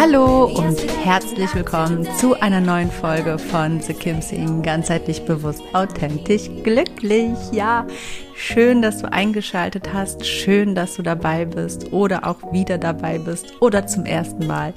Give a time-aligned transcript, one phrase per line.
[0.00, 6.48] Hallo und herzlich willkommen zu einer neuen Folge von The Kim Sing, ganzheitlich bewusst, authentisch,
[6.64, 7.36] glücklich.
[7.52, 7.86] Ja,
[8.34, 13.60] schön, dass du eingeschaltet hast, schön, dass du dabei bist oder auch wieder dabei bist
[13.60, 14.72] oder zum ersten Mal.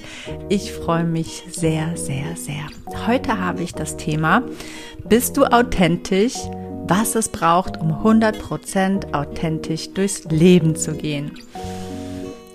[0.50, 2.66] Ich freue mich sehr, sehr, sehr.
[3.06, 4.42] Heute habe ich das Thema,
[5.08, 6.34] bist du authentisch?
[6.86, 11.32] Was es braucht, um 100% authentisch durchs Leben zu gehen.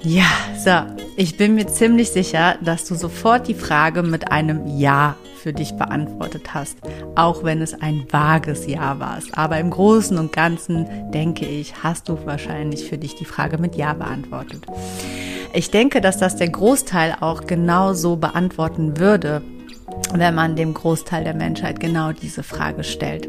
[0.02, 0.72] Ja, so,
[1.18, 5.74] ich bin mir ziemlich sicher, dass du sofort die Frage mit einem Ja für dich
[5.74, 6.78] beantwortet hast,
[7.16, 9.20] auch wenn es ein vages Ja war.
[9.34, 13.76] Aber im Großen und Ganzen, denke ich, hast du wahrscheinlich für dich die Frage mit
[13.76, 14.66] Ja beantwortet.
[15.54, 19.42] Ich denke, dass das der Großteil auch genau so beantworten würde,
[20.14, 23.28] wenn man dem Großteil der Menschheit genau diese Frage stellt.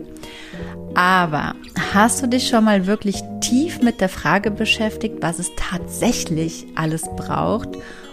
[0.94, 1.54] Aber
[1.94, 7.02] hast du dich schon mal wirklich tief mit der Frage beschäftigt, was es tatsächlich alles
[7.16, 7.68] braucht,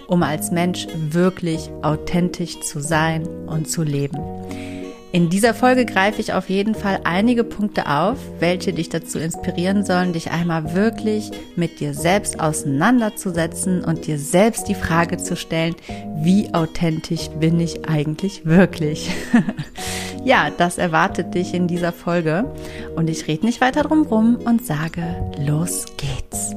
[0.08, 4.18] um als Mensch wirklich authentisch zu sein und zu leben?
[5.14, 9.86] In dieser Folge greife ich auf jeden Fall einige Punkte auf, welche dich dazu inspirieren
[9.86, 15.76] sollen, dich einmal wirklich mit dir selbst auseinanderzusetzen und dir selbst die Frage zu stellen,
[16.18, 19.10] wie authentisch bin ich eigentlich wirklich?
[20.26, 22.54] ja, das erwartet dich in dieser Folge
[22.98, 26.54] und ich rede nicht weiter drum rum und sage, los geht's.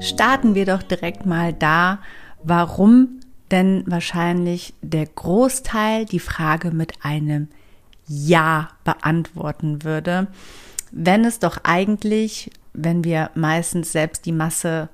[0.00, 2.00] Starten wir doch direkt mal da,
[2.42, 3.19] warum
[3.50, 7.48] denn wahrscheinlich der Großteil die Frage mit einem
[8.06, 10.28] Ja beantworten würde,
[10.92, 14.88] wenn es doch eigentlich, wenn wir meistens selbst die Masse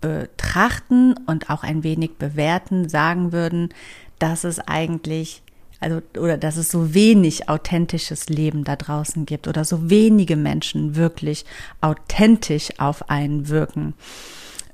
[0.00, 3.70] betrachten und auch ein wenig bewerten, sagen würden,
[4.18, 5.42] dass es eigentlich
[5.80, 10.96] also oder dass es so wenig authentisches Leben da draußen gibt oder so wenige Menschen
[10.96, 11.44] wirklich
[11.80, 13.94] authentisch auf einen wirken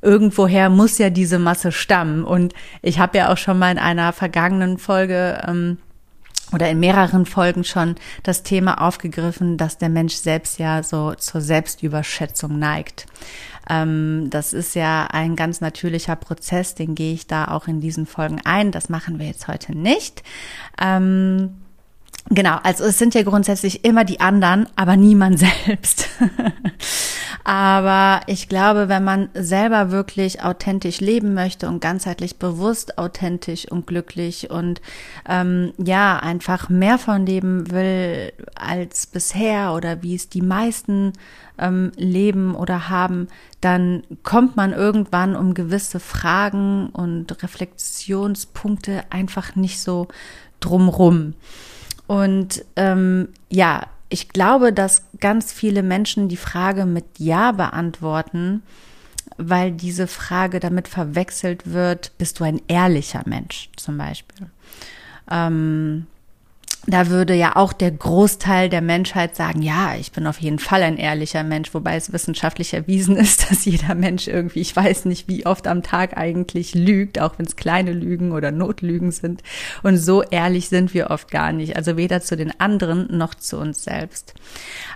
[0.05, 2.25] irgendwoher muss ja diese Masse stammen.
[2.25, 5.79] Und ich habe ja auch schon mal in einer vergangenen Folge ähm,
[6.53, 11.41] oder in mehreren Folgen schon das Thema aufgegriffen, dass der Mensch selbst ja so zur
[11.41, 13.07] Selbstüberschätzung neigt.
[13.69, 18.07] Ähm, das ist ja ein ganz natürlicher Prozess, den gehe ich da auch in diesen
[18.07, 18.71] Folgen ein.
[18.71, 20.23] Das machen wir jetzt heute nicht.
[20.81, 21.64] Ähm,
[22.31, 26.09] Genau, also es sind ja grundsätzlich immer die anderen, aber niemand selbst.
[27.47, 33.87] Aber ich glaube, wenn man selber wirklich authentisch leben möchte und ganzheitlich bewusst authentisch und
[33.87, 34.81] glücklich und
[35.29, 41.13] ähm, ja, einfach mehr von leben will als bisher oder wie es die meisten
[41.59, 43.29] ähm, leben oder haben,
[43.61, 50.09] dann kommt man irgendwann um gewisse Fragen und Reflexionspunkte einfach nicht so
[50.61, 51.35] drumrum.
[52.07, 58.63] Und ähm, ja, ich glaube, dass ganz viele Menschen die Frage mit Ja beantworten,
[59.37, 64.47] weil diese Frage damit verwechselt wird, bist du ein ehrlicher Mensch zum Beispiel.
[65.31, 66.07] Ähm,
[66.87, 70.83] da würde ja auch der Großteil der Menschheit sagen, ja, ich bin auf jeden Fall
[70.83, 75.27] ein ehrlicher Mensch, wobei es wissenschaftlich erwiesen ist, dass jeder Mensch irgendwie, ich weiß nicht,
[75.27, 79.43] wie oft am Tag eigentlich lügt, auch wenn es kleine Lügen oder Notlügen sind.
[79.83, 83.59] Und so ehrlich sind wir oft gar nicht, also weder zu den anderen noch zu
[83.59, 84.35] uns selbst.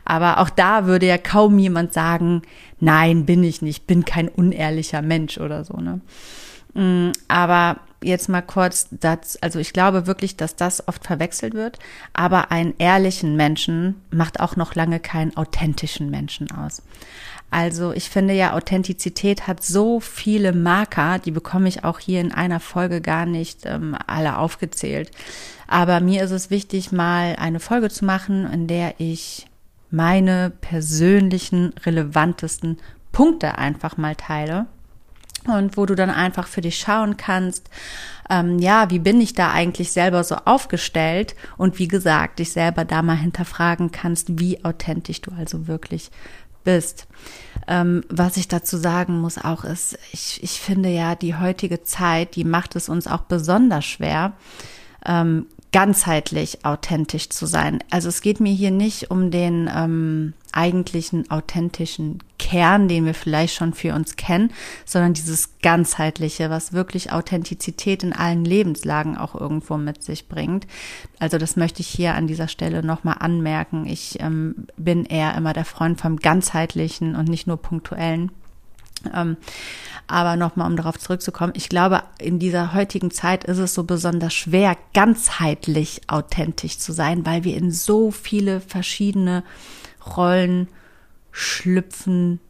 [0.04, 2.42] Aber auch da würde ja kaum jemand sagen,
[2.80, 6.00] nein, bin ich nicht, bin kein unehrlicher Mensch oder so, ne?
[6.74, 11.78] Mm, aber jetzt mal kurz, das, also ich glaube wirklich, dass das oft verwechselt wird,
[12.12, 16.82] aber einen ehrlichen Menschen macht auch noch lange keinen authentischen Menschen aus.
[17.50, 22.32] Also ich finde ja, Authentizität hat so viele Marker, die bekomme ich auch hier in
[22.32, 25.10] einer Folge gar nicht ähm, alle aufgezählt.
[25.66, 29.46] Aber mir ist es wichtig, mal eine Folge zu machen, in der ich
[29.90, 32.78] meine persönlichen, relevantesten
[33.12, 34.66] Punkte einfach mal teile
[35.50, 37.68] und wo du dann einfach für dich schauen kannst,
[38.30, 42.84] ähm, ja, wie bin ich da eigentlich selber so aufgestellt und wie gesagt, dich selber
[42.84, 46.10] da mal hinterfragen kannst, wie authentisch du also wirklich
[46.64, 47.06] bist.
[47.66, 52.36] Ähm, was ich dazu sagen muss auch ist, ich, ich finde ja, die heutige Zeit,
[52.36, 54.34] die macht es uns auch besonders schwer,
[55.06, 57.80] ähm, ganzheitlich authentisch zu sein.
[57.90, 63.54] Also es geht mir hier nicht um den ähm, eigentlichen authentischen Kern, den wir vielleicht
[63.54, 64.52] schon für uns kennen,
[64.86, 70.66] sondern dieses ganzheitliche, was wirklich Authentizität in allen Lebenslagen auch irgendwo mit sich bringt.
[71.18, 73.86] Also das möchte ich hier an dieser Stelle nochmal anmerken.
[73.86, 78.30] Ich ähm, bin eher immer der Freund vom ganzheitlichen und nicht nur punktuellen.
[79.14, 79.36] Ähm,
[80.06, 84.32] aber nochmal, um darauf zurückzukommen, ich glaube, in dieser heutigen Zeit ist es so besonders
[84.32, 89.44] schwer, ganzheitlich authentisch zu sein, weil wir in so viele verschiedene
[90.16, 90.68] Rollen
[91.30, 92.40] schlüpfen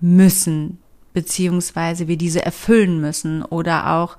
[0.00, 0.78] müssen,
[1.12, 4.16] beziehungsweise wir diese erfüllen müssen oder auch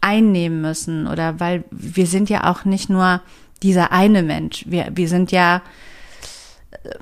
[0.00, 3.22] einnehmen müssen oder weil wir sind ja auch nicht nur
[3.62, 5.62] dieser eine Mensch, wir, wir sind ja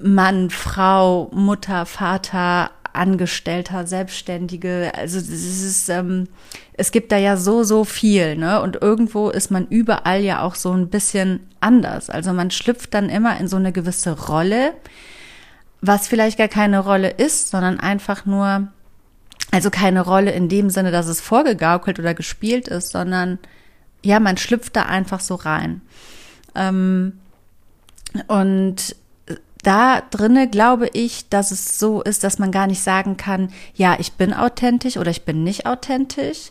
[0.01, 4.93] Mann, Frau, Mutter, Vater, Angestellter, Selbstständige.
[4.97, 6.29] Also es ist, ähm,
[6.75, 8.61] es gibt da ja so, so viel, ne?
[8.61, 12.11] Und irgendwo ist man überall ja auch so ein bisschen anders.
[12.11, 14.73] Also man schlüpft dann immer in so eine gewisse Rolle,
[15.81, 18.69] was vielleicht gar keine Rolle ist, sondern einfach nur,
[19.51, 23.39] also keine Rolle in dem Sinne, dass es vorgegaukelt oder gespielt ist, sondern
[24.05, 25.81] ja, man schlüpft da einfach so rein.
[26.55, 27.19] Ähm,
[28.27, 28.97] und
[29.63, 33.97] da drinne glaube ich, dass es so ist, dass man gar nicht sagen kann, ja,
[33.99, 36.51] ich bin authentisch oder ich bin nicht authentisch.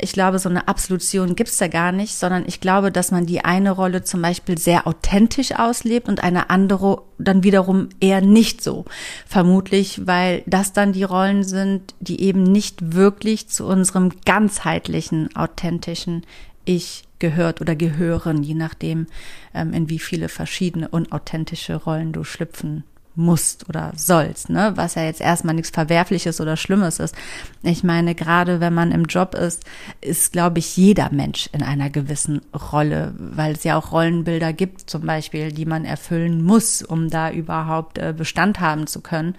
[0.00, 3.44] Ich glaube, so eine Absolution gibt's da gar nicht, sondern ich glaube, dass man die
[3.44, 8.84] eine Rolle zum Beispiel sehr authentisch auslebt und eine andere dann wiederum eher nicht so.
[9.26, 16.24] Vermutlich, weil das dann die Rollen sind, die eben nicht wirklich zu unserem ganzheitlichen, authentischen
[16.68, 19.06] Ich gehört oder gehören, je nachdem,
[19.54, 22.84] ähm, in wie viele verschiedene unauthentische Rollen du schlüpfen
[23.14, 24.72] musst oder sollst, ne?
[24.74, 27.14] Was ja jetzt erstmal nichts Verwerfliches oder Schlimmes ist.
[27.62, 29.64] Ich meine, gerade wenn man im Job ist,
[30.02, 34.90] ist, glaube ich, jeder Mensch in einer gewissen Rolle, weil es ja auch Rollenbilder gibt,
[34.90, 39.36] zum Beispiel, die man erfüllen muss, um da überhaupt äh, Bestand haben zu können.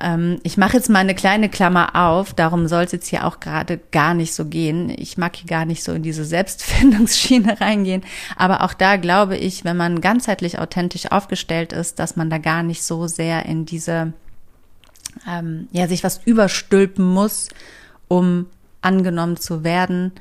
[0.00, 3.38] Ähm, ich mache jetzt mal eine kleine Klammer auf, darum soll es jetzt hier auch
[3.38, 4.92] gerade gar nicht so gehen.
[4.96, 8.02] Ich mag hier gar nicht so in diese Selbstfindungsschiene reingehen,
[8.36, 12.62] aber auch da glaube ich, wenn man ganzheitlich authentisch aufgestellt ist, dass man da gar
[12.62, 14.12] nicht so sehr in diese,
[15.28, 17.48] ähm, ja, sich was überstülpen muss,
[18.08, 18.46] um
[18.80, 20.12] angenommen zu werden,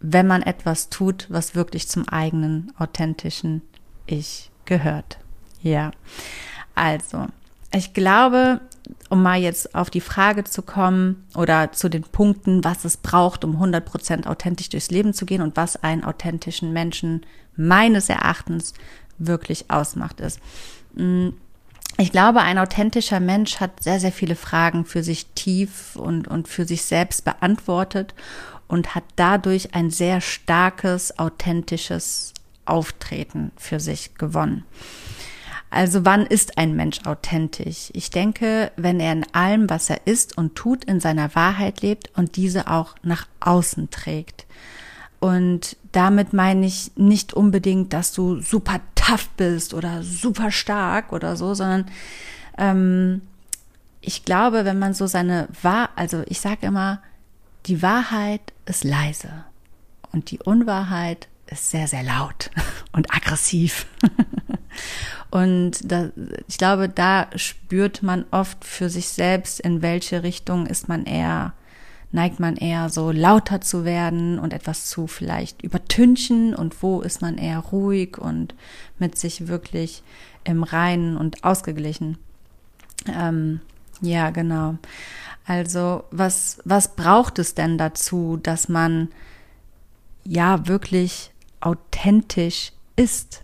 [0.00, 3.62] wenn man etwas tut, was wirklich zum eigenen authentischen
[4.06, 5.18] Ich gehört.
[5.62, 5.90] Ja,
[6.74, 7.26] also
[7.72, 8.60] ich glaube,
[9.08, 13.44] um mal jetzt auf die Frage zu kommen oder zu den Punkten, was es braucht,
[13.44, 17.24] um 100% authentisch durchs Leben zu gehen und was einen authentischen Menschen
[17.56, 18.74] meines Erachtens
[19.18, 20.40] wirklich ausmacht, ist.
[20.94, 21.28] Mm,
[21.98, 26.48] ich glaube, ein authentischer Mensch hat sehr, sehr viele Fragen für sich tief und, und
[26.48, 28.14] für sich selbst beantwortet
[28.68, 32.34] und hat dadurch ein sehr starkes, authentisches
[32.66, 34.64] Auftreten für sich gewonnen.
[35.70, 37.90] Also wann ist ein Mensch authentisch?
[37.92, 42.10] Ich denke, wenn er in allem, was er ist und tut, in seiner Wahrheit lebt
[42.16, 44.46] und diese auch nach außen trägt.
[45.18, 51.36] Und damit meine ich nicht unbedingt, dass du super tough bist oder super stark oder
[51.36, 51.86] so, sondern
[52.58, 53.22] ähm,
[54.00, 57.02] ich glaube, wenn man so seine Wahr, also ich sage immer,
[57.66, 59.44] die Wahrheit ist leise
[60.12, 62.50] und die Unwahrheit ist sehr, sehr laut
[62.92, 63.86] und aggressiv.
[65.30, 66.10] Und da,
[66.46, 71.52] ich glaube, da spürt man oft für sich selbst, in welche Richtung ist man eher,
[72.12, 77.20] neigt man eher so lauter zu werden und etwas zu vielleicht übertünchen und wo ist
[77.20, 78.54] man eher ruhig und
[78.98, 80.02] mit sich wirklich
[80.44, 82.18] im Reinen und ausgeglichen.
[83.08, 83.60] Ähm,
[84.00, 84.76] ja, genau.
[85.46, 89.08] Also was, was braucht es denn dazu, dass man
[90.24, 93.42] ja wirklich authentisch ist?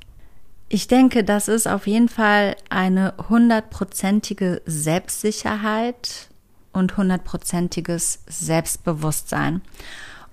[0.75, 6.31] Ich denke, das ist auf jeden Fall eine hundertprozentige Selbstsicherheit
[6.73, 9.61] und hundertprozentiges Selbstbewusstsein.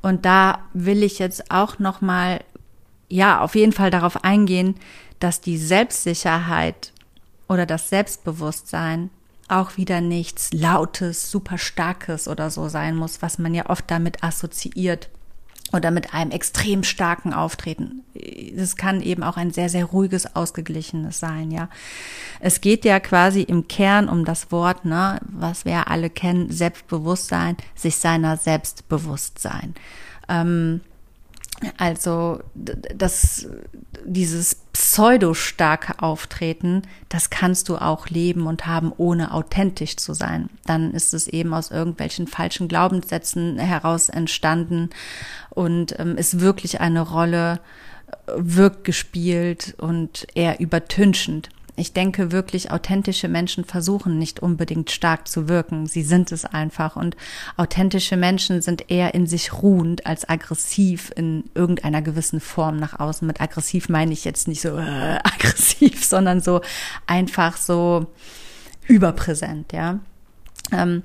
[0.02, 2.40] Und da will ich jetzt auch noch mal
[3.10, 4.76] ja, auf jeden Fall darauf eingehen,
[5.20, 6.94] dass die Selbstsicherheit
[7.50, 9.10] oder das Selbstbewusstsein
[9.50, 14.24] auch wieder nichts lautes, super starkes oder so sein muss, was man ja oft damit
[14.24, 15.10] assoziiert
[15.74, 18.04] oder mit einem extrem starken Auftreten.
[18.14, 21.70] Es kann eben auch ein sehr, sehr ruhiges, ausgeglichenes sein, ja.
[22.40, 27.58] Es geht ja quasi im Kern um das Wort, ne, was wir alle kennen, Selbstbewusstsein,
[27.76, 29.76] sich seiner Selbstbewusstsein.
[30.28, 30.82] Ähm,
[31.78, 33.48] also das,
[34.06, 40.50] dieses pseudo-starke Auftreten, das kannst du auch leben und haben, ohne authentisch zu sein.
[40.66, 44.90] Dann ist es eben aus irgendwelchen falschen Glaubenssätzen heraus entstanden
[45.50, 47.60] und ähm, ist wirklich eine Rolle,
[48.08, 51.50] äh, wirkt gespielt und eher übertünchend.
[51.80, 55.88] Ich denke wirklich, authentische Menschen versuchen nicht unbedingt stark zu wirken.
[55.88, 56.96] Sie sind es einfach.
[56.96, 57.16] Und
[57.56, 63.26] authentische Menschen sind eher in sich ruhend als aggressiv in irgendeiner gewissen Form nach außen.
[63.26, 66.62] Mit aggressiv meine ich jetzt nicht so äh, aggressiv, sondern so
[67.08, 68.08] einfach so
[68.88, 70.00] überpräsent, ja.
[70.72, 71.04] Ähm,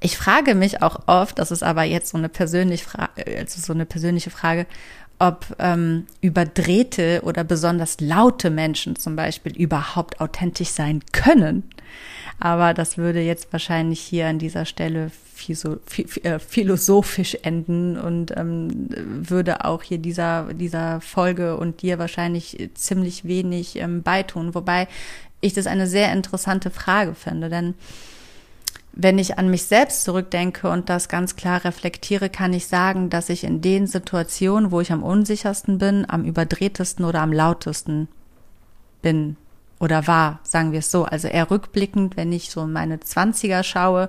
[0.00, 3.72] ich frage mich auch oft, das ist aber jetzt so eine persönliche Frage, also so
[3.72, 4.66] eine persönliche Frage,
[5.18, 11.64] ob ähm, überdrehte oder besonders laute Menschen zum Beispiel überhaupt authentisch sein können.
[12.40, 15.10] Aber das würde jetzt wahrscheinlich hier an dieser Stelle
[16.22, 18.88] äh, philosophisch enden und ähm,
[19.28, 24.54] würde auch hier dieser, dieser Folge und dir wahrscheinlich ziemlich wenig ähm, beitun.
[24.54, 24.86] Wobei
[25.40, 27.74] ich das eine sehr interessante Frage finde, denn
[28.92, 33.28] wenn ich an mich selbst zurückdenke und das ganz klar reflektiere, kann ich sagen, dass
[33.28, 38.08] ich in den Situationen, wo ich am unsichersten bin, am überdrehtesten oder am lautesten
[39.02, 39.36] bin
[39.80, 41.04] oder war, sagen wir es so.
[41.04, 44.08] Also eher rückblickend, wenn ich so in meine Zwanziger schaue,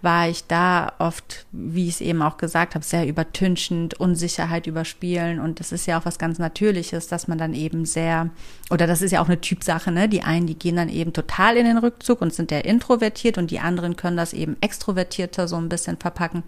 [0.00, 5.40] war ich da oft, wie ich es eben auch gesagt habe, sehr übertünchend, Unsicherheit überspielen.
[5.40, 8.30] Und das ist ja auch was ganz Natürliches, dass man dann eben sehr,
[8.70, 10.08] oder das ist ja auch eine Typsache, ne?
[10.08, 13.50] Die einen, die gehen dann eben total in den Rückzug und sind eher introvertiert und
[13.50, 16.44] die anderen können das eben extrovertierter so ein bisschen verpacken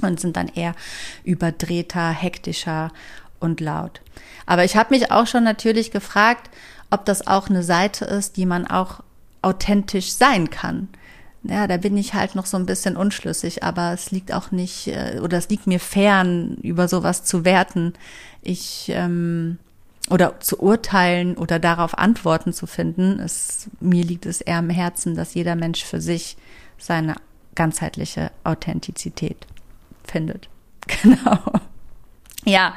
[0.00, 0.74] und sind dann eher
[1.22, 2.90] überdrehter, hektischer
[3.38, 4.00] und laut.
[4.46, 6.50] Aber ich habe mich auch schon natürlich gefragt,
[6.92, 9.02] ob das auch eine Seite ist, die man auch
[9.40, 10.88] authentisch sein kann.
[11.44, 14.86] Ja, da bin ich halt noch so ein bisschen unschlüssig, aber es liegt auch nicht,
[14.88, 17.94] äh, oder es liegt mir fern, über sowas zu werten.
[18.42, 19.58] Ich, ähm,
[20.10, 23.18] oder zu urteilen oder darauf Antworten zu finden.
[23.20, 26.36] Es, mir liegt es eher am Herzen, dass jeder Mensch für sich
[26.78, 27.14] seine
[27.54, 29.46] ganzheitliche Authentizität
[30.04, 30.48] findet.
[31.02, 31.38] Genau.
[32.44, 32.74] Ja,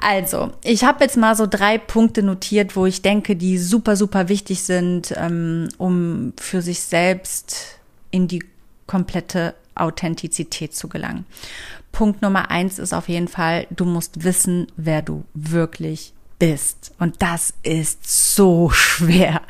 [0.00, 4.28] also ich habe jetzt mal so drei Punkte notiert, wo ich denke, die super, super
[4.28, 7.78] wichtig sind, ähm, um für sich selbst
[8.10, 8.42] in die
[8.86, 11.26] komplette Authentizität zu gelangen.
[11.92, 16.92] Punkt Nummer eins ist auf jeden Fall, du musst wissen, wer du wirklich bist.
[16.98, 19.40] Und das ist so schwer.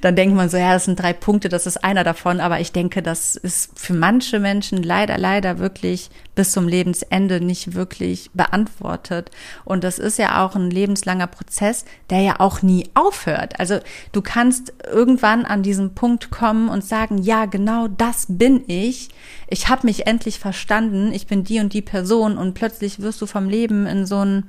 [0.00, 2.40] Dann denkt man so, ja, das sind drei Punkte, das ist einer davon.
[2.40, 7.74] Aber ich denke, das ist für manche Menschen leider, leider wirklich bis zum Lebensende nicht
[7.74, 9.30] wirklich beantwortet.
[9.64, 13.60] Und das ist ja auch ein lebenslanger Prozess, der ja auch nie aufhört.
[13.60, 13.80] Also
[14.12, 19.10] du kannst irgendwann an diesen Punkt kommen und sagen, ja, genau das bin ich.
[19.48, 21.12] Ich habe mich endlich verstanden.
[21.12, 22.38] Ich bin die und die Person.
[22.38, 24.44] Und plötzlich wirst du vom Leben in so ein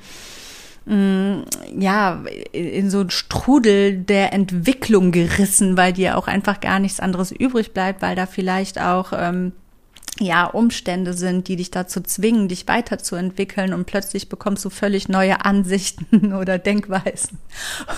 [0.86, 1.44] Mm,
[1.78, 7.32] ja, in so einen Strudel der Entwicklung gerissen, weil dir auch einfach gar nichts anderes
[7.32, 9.52] übrig bleibt, weil da vielleicht auch ähm,
[10.20, 15.46] ja, Umstände sind, die dich dazu zwingen, dich weiterzuentwickeln und plötzlich bekommst du völlig neue
[15.46, 17.38] Ansichten oder Denkweisen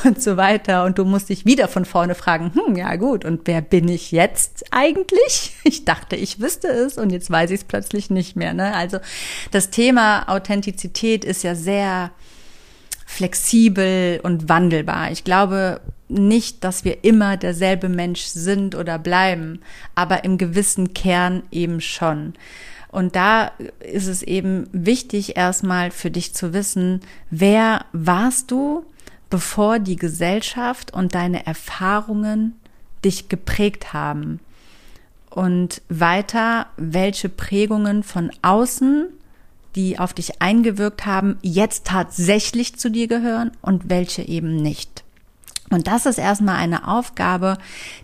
[0.03, 3.41] und so weiter und du musst dich wieder von vorne fragen, hm, ja gut, und
[3.45, 5.51] wer bin ich jetzt eigentlich?
[5.65, 8.75] Ich dachte, ich wüsste es und jetzt weiß ich es plötzlich nicht mehr, ne?
[8.75, 8.99] Also
[9.51, 12.11] das Thema Authentizität ist ja sehr
[13.13, 15.11] flexibel und wandelbar.
[15.11, 19.59] Ich glaube nicht, dass wir immer derselbe Mensch sind oder bleiben,
[19.93, 22.33] aber im gewissen Kern eben schon.
[22.89, 28.85] Und da ist es eben wichtig, erstmal für dich zu wissen, wer warst du,
[29.29, 32.55] bevor die Gesellschaft und deine Erfahrungen
[33.05, 34.39] dich geprägt haben.
[35.29, 39.07] Und weiter, welche Prägungen von außen
[39.75, 45.03] die auf dich eingewirkt haben, jetzt tatsächlich zu dir gehören und welche eben nicht.
[45.69, 47.57] Und das ist erstmal eine Aufgabe,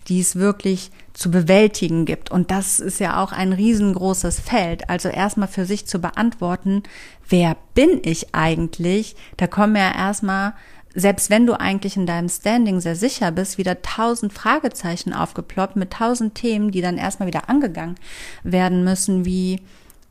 [0.08, 2.30] die es wirklich zu bewältigen gibt.
[2.30, 4.88] Und das ist ja auch ein riesengroßes Feld.
[4.90, 6.82] Also erstmal für sich zu beantworten,
[7.28, 9.14] wer bin ich eigentlich?
[9.36, 10.54] Da kommen ja erstmal,
[10.94, 15.92] selbst wenn du eigentlich in deinem Standing sehr sicher bist, wieder tausend Fragezeichen aufgeploppt mit
[15.92, 17.96] tausend Themen, die dann erstmal wieder angegangen
[18.42, 19.60] werden müssen, wie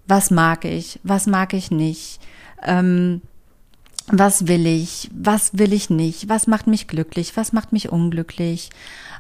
[0.09, 2.19] was mag ich, was mag ich nicht,
[2.63, 3.21] ähm,
[4.07, 8.71] was will ich, was will ich nicht, was macht mich glücklich, was macht mich unglücklich,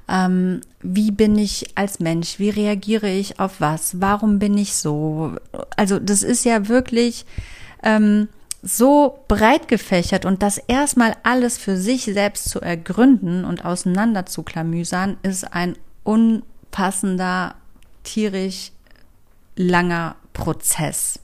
[0.07, 5.35] ähm, wie bin ich als Mensch, wie reagiere ich auf was, warum bin ich so.
[5.77, 7.25] Also das ist ja wirklich
[7.83, 8.27] ähm,
[8.63, 14.41] so breit gefächert und das erstmal alles für sich selbst zu ergründen und auseinander zu
[14.41, 17.53] klamüsern, ist ein unpassender,
[18.03, 18.71] tierisch
[19.55, 21.19] langer Prozess.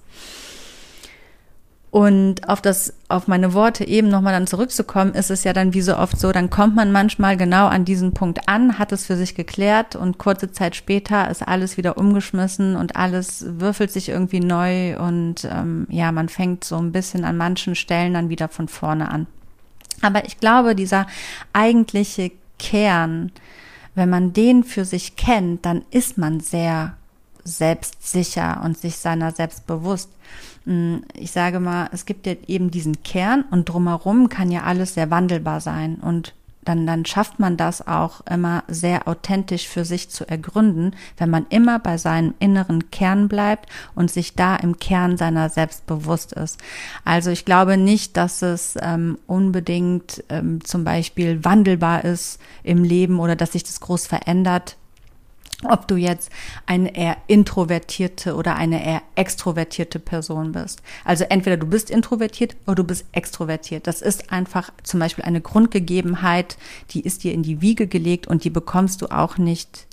[1.96, 5.82] Und auf das, auf meine Worte eben nochmal dann zurückzukommen, ist es ja dann wie
[5.82, 9.16] so oft so, dann kommt man manchmal genau an diesen Punkt an, hat es für
[9.16, 14.42] sich geklärt und kurze Zeit später ist alles wieder umgeschmissen und alles würfelt sich irgendwie
[14.42, 18.68] neu und ähm, ja, man fängt so ein bisschen an manchen Stellen dann wieder von
[18.68, 19.26] vorne an.
[20.02, 21.08] Aber ich glaube, dieser
[21.54, 23.32] eigentliche Kern,
[23.94, 26.98] wenn man den für sich kennt, dann ist man sehr
[27.46, 30.10] selbstsicher und sich seiner selbst bewusst.
[30.66, 34.96] Mm, ich sage mal, es gibt ja eben diesen Kern und drumherum kann ja alles
[34.96, 36.34] sehr wandelbar sein und
[36.66, 41.46] dann, dann schafft man das auch immer sehr authentisch für sich zu ergründen, wenn man
[41.50, 46.60] immer bei seinem inneren Kern bleibt und sich da im Kern seiner selbst bewusst ist.
[47.06, 53.20] Also ich glaube nicht, dass es ähm, unbedingt ähm, zum Beispiel wandelbar ist im Leben
[53.20, 54.76] oder dass sich das groß verändert,
[55.68, 56.32] ob du jetzt
[56.66, 60.82] eine eher introvertierte oder eine eher extrovertierte Person bist.
[61.04, 63.88] Also entweder du bist introvertiert oder du bist extrovertiert.
[63.88, 66.58] Das ist einfach zum Beispiel eine Grundgegebenheit,
[66.92, 69.88] die ist dir in die Wiege gelegt und die bekommst du auch nicht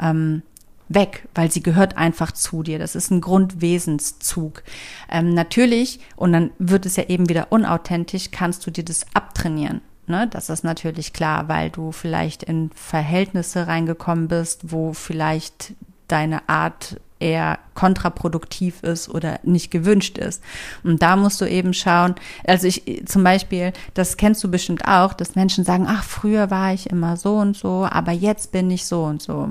[0.00, 0.42] ähm,
[0.88, 2.78] weg, weil sie gehört einfach zu dir.
[2.78, 4.62] Das ist ein Grundwesenszug.
[5.10, 9.80] Ähm, natürlich, und dann wird es ja eben wieder unauthentisch, kannst du dir das abtrainieren.
[10.06, 15.72] Ne, das ist natürlich klar, weil du vielleicht in Verhältnisse reingekommen bist, wo vielleicht
[16.08, 20.42] deine Art eher kontraproduktiv ist oder nicht gewünscht ist.
[20.82, 25.14] Und da musst du eben schauen, also ich zum Beispiel, das kennst du bestimmt auch,
[25.14, 28.84] dass Menschen sagen, ach, früher war ich immer so und so, aber jetzt bin ich
[28.84, 29.48] so und so.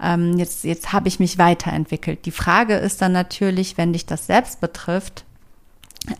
[0.00, 2.24] Ähm, jetzt jetzt habe ich mich weiterentwickelt.
[2.24, 5.24] Die Frage ist dann natürlich, wenn dich das selbst betrifft,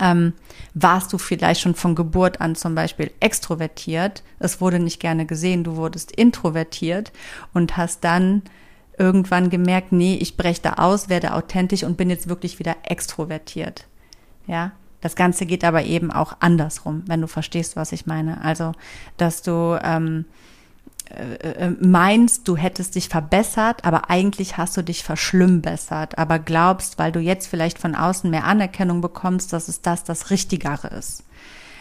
[0.00, 0.32] ähm,
[0.74, 5.64] warst du vielleicht schon von Geburt an zum Beispiel extrovertiert, es wurde nicht gerne gesehen,
[5.64, 7.12] du wurdest introvertiert
[7.54, 8.42] und hast dann
[8.98, 13.86] irgendwann gemerkt, nee, ich breche da aus, werde authentisch und bin jetzt wirklich wieder extrovertiert.
[14.46, 18.42] Ja, das Ganze geht aber eben auch andersrum, wenn du verstehst, was ich meine.
[18.42, 18.72] Also,
[19.16, 20.24] dass du ähm,
[21.10, 26.98] äh, äh, meinst, du hättest dich verbessert, aber eigentlich hast du dich verschlimmbessert, aber glaubst,
[26.98, 31.22] weil du jetzt vielleicht von außen mehr Anerkennung bekommst, dass es das das Richtigere ist.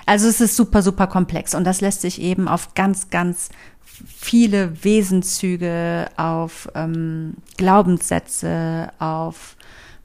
[0.05, 3.49] Also es ist super, super komplex und das lässt sich eben auf ganz, ganz
[3.83, 9.55] viele Wesenszüge, auf ähm, Glaubenssätze, auf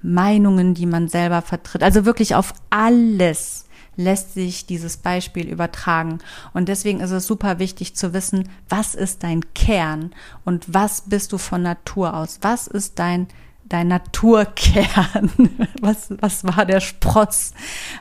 [0.00, 3.66] Meinungen, die man selber vertritt, also wirklich auf alles
[4.02, 6.18] lässt sich dieses Beispiel übertragen.
[6.52, 10.12] Und deswegen ist es super wichtig zu wissen, was ist dein Kern
[10.44, 12.38] und was bist du von Natur aus?
[12.42, 13.28] Was ist dein
[13.70, 15.30] dein Naturkern.
[15.80, 17.52] Was, was war der Spross,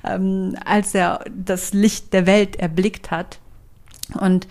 [0.04, 3.40] ähm, als er das Licht der Welt erblickt hat?
[4.16, 4.48] Und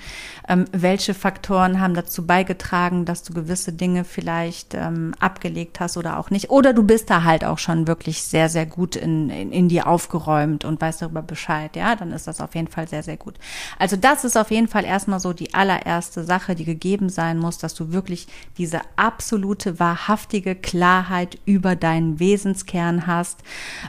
[0.48, 6.18] ähm, welche Faktoren haben dazu beigetragen, dass du gewisse Dinge vielleicht ähm, abgelegt hast oder
[6.18, 6.50] auch nicht?
[6.50, 9.86] Oder du bist da halt auch schon wirklich sehr, sehr gut in, in, in dir
[9.86, 13.34] aufgeräumt und weißt darüber Bescheid, ja, dann ist das auf jeden Fall sehr, sehr gut.
[13.78, 17.58] Also das ist auf jeden Fall erstmal so die allererste Sache, die gegeben sein muss,
[17.58, 23.40] dass du wirklich diese absolute, wahrhaftige Klarheit über deinen Wesenskern hast,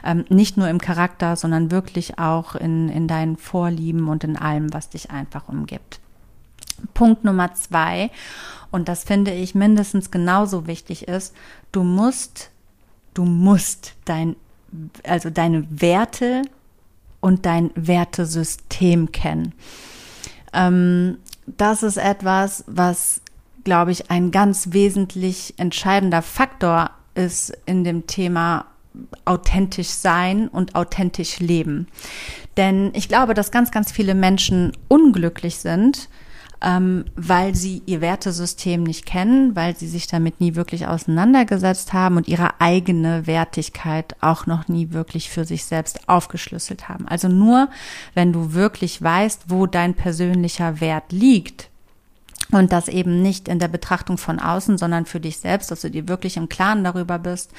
[0.04, 4.72] ähm, nicht nur im Charakter, sondern wirklich auch in, in deinen Vorlieben und in allem,
[4.72, 6.00] was dich einfach umgibt.
[6.94, 8.10] Punkt Nummer zwei,
[8.70, 11.34] und das finde ich mindestens genauso wichtig ist,
[11.72, 12.50] du musst,
[13.14, 14.36] du musst dein,
[15.04, 16.42] also deine Werte
[17.20, 19.54] und dein Wertesystem kennen.
[20.52, 23.20] Ähm, das ist etwas, was,
[23.64, 28.66] glaube ich, ein ganz wesentlich entscheidender Faktor ist in dem Thema
[29.24, 31.86] authentisch sein und authentisch leben.
[32.56, 36.08] Denn ich glaube, dass ganz, ganz viele Menschen unglücklich sind,
[36.62, 42.16] ähm, weil sie ihr Wertesystem nicht kennen, weil sie sich damit nie wirklich auseinandergesetzt haben
[42.16, 47.08] und ihre eigene Wertigkeit auch noch nie wirklich für sich selbst aufgeschlüsselt haben.
[47.08, 47.70] Also nur,
[48.14, 51.69] wenn du wirklich weißt, wo dein persönlicher Wert liegt,
[52.52, 55.90] und das eben nicht in der Betrachtung von außen, sondern für dich selbst, dass du
[55.90, 57.52] dir wirklich im Klaren darüber bist,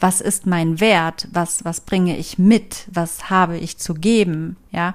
[0.00, 4.94] was ist mein Wert, was, was bringe ich mit, was habe ich zu geben, ja,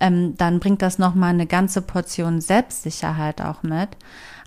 [0.00, 3.90] ähm, dann bringt das nochmal eine ganze Portion Selbstsicherheit auch mit,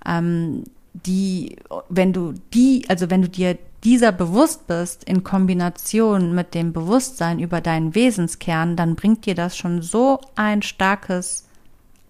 [0.06, 0.64] ähm,
[0.94, 1.58] die,
[1.90, 7.40] wenn du die, also wenn du dir dieser bewusst bist in Kombination mit dem Bewusstsein
[7.40, 11.43] über deinen Wesenskern, dann bringt dir das schon so ein starkes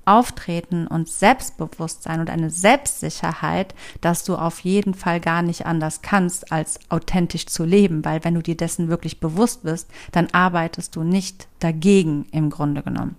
[0.06, 6.52] Auftreten und Selbstbewusstsein und eine Selbstsicherheit, dass du auf jeden Fall gar nicht anders kannst,
[6.52, 11.04] als authentisch zu leben, weil wenn du dir dessen wirklich bewusst bist, dann arbeitest du
[11.04, 13.16] nicht dagegen im Grunde genommen.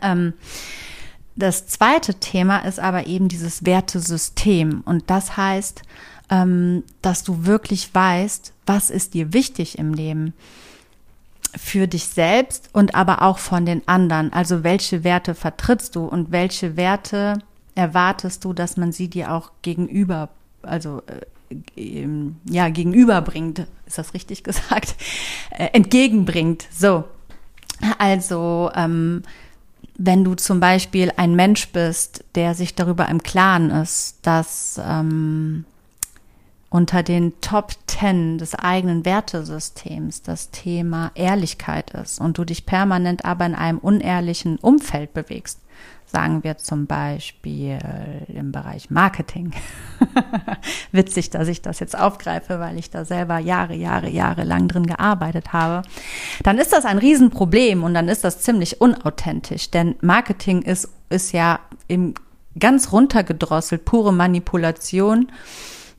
[0.00, 0.34] Ähm,
[1.34, 4.82] das zweite Thema ist aber eben dieses Wertesystem.
[4.84, 5.82] Und das heißt,
[6.30, 10.34] ähm, dass du wirklich weißt, was ist dir wichtig im Leben
[11.56, 14.32] für dich selbst und aber auch von den anderen.
[14.32, 17.38] Also welche Werte vertrittst du und welche Werte
[17.74, 20.30] erwartest du, dass man sie dir auch gegenüber,
[20.62, 22.06] also äh,
[22.48, 24.94] ja, gegenüberbringt, ist das richtig gesagt,
[25.50, 26.66] äh, entgegenbringt.
[26.72, 27.04] So.
[27.98, 29.22] Also, ähm,
[29.96, 35.64] wenn du zum Beispiel ein Mensch bist, der sich darüber im Klaren ist, dass ähm,
[36.72, 43.26] unter den Top Ten des eigenen Wertesystems das Thema Ehrlichkeit ist und du dich permanent
[43.26, 45.60] aber in einem unehrlichen Umfeld bewegst,
[46.06, 47.78] sagen wir zum Beispiel
[48.28, 49.52] im Bereich Marketing.
[50.92, 54.86] Witzig, dass ich das jetzt aufgreife, weil ich da selber Jahre, Jahre, Jahre lang drin
[54.86, 55.86] gearbeitet habe.
[56.42, 61.32] Dann ist das ein Riesenproblem und dann ist das ziemlich unauthentisch, denn Marketing ist, ist
[61.32, 62.14] ja im
[62.58, 65.30] ganz runtergedrosselt, pure Manipulation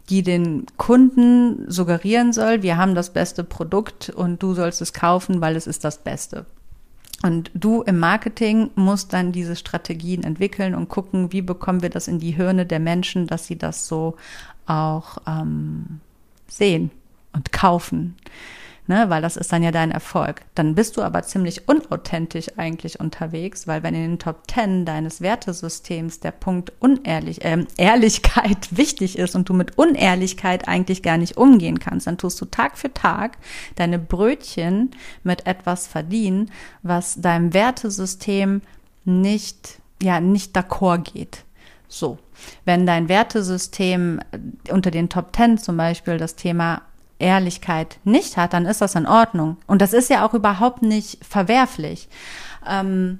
[0.10, 5.42] die den Kunden suggerieren soll, wir haben das beste Produkt und du sollst es kaufen,
[5.42, 6.46] weil es ist das Beste.
[7.22, 12.10] Und du im Marketing musst dann diese Strategien entwickeln und gucken, wie bekommen wir das
[12.10, 14.18] in die Hirne der Menschen, dass sie das so
[14.66, 16.02] auch ähm,
[16.48, 16.92] sehen
[17.32, 18.16] und kaufen
[18.88, 20.42] ne, weil das ist dann ja dein Erfolg.
[20.56, 25.22] Dann bist du aber ziemlich unauthentisch eigentlich unterwegs, weil wenn in den Top Ten deines
[25.22, 31.38] Wertesystems der Punkt Unehrlich, äh, Ehrlichkeit wichtig ist und du mit Unehrlichkeit eigentlich gar nicht
[31.38, 33.38] umgehen kannst, dann tust du Tag für Tag
[33.76, 34.92] deine Brötchen
[35.24, 38.62] mit etwas verdienen, was deinem Wertesystem
[39.06, 41.44] nicht, ja, nicht d'accord geht.
[41.88, 42.18] So.
[42.66, 44.20] Wenn dein Wertesystem
[44.70, 46.82] unter den Top Ten zum Beispiel das Thema
[47.24, 49.58] Ehrlichkeit nicht hat, dann ist das in Ordnung.
[49.66, 52.10] Und das ist ja auch überhaupt nicht verwerflich.
[52.70, 53.20] Ähm,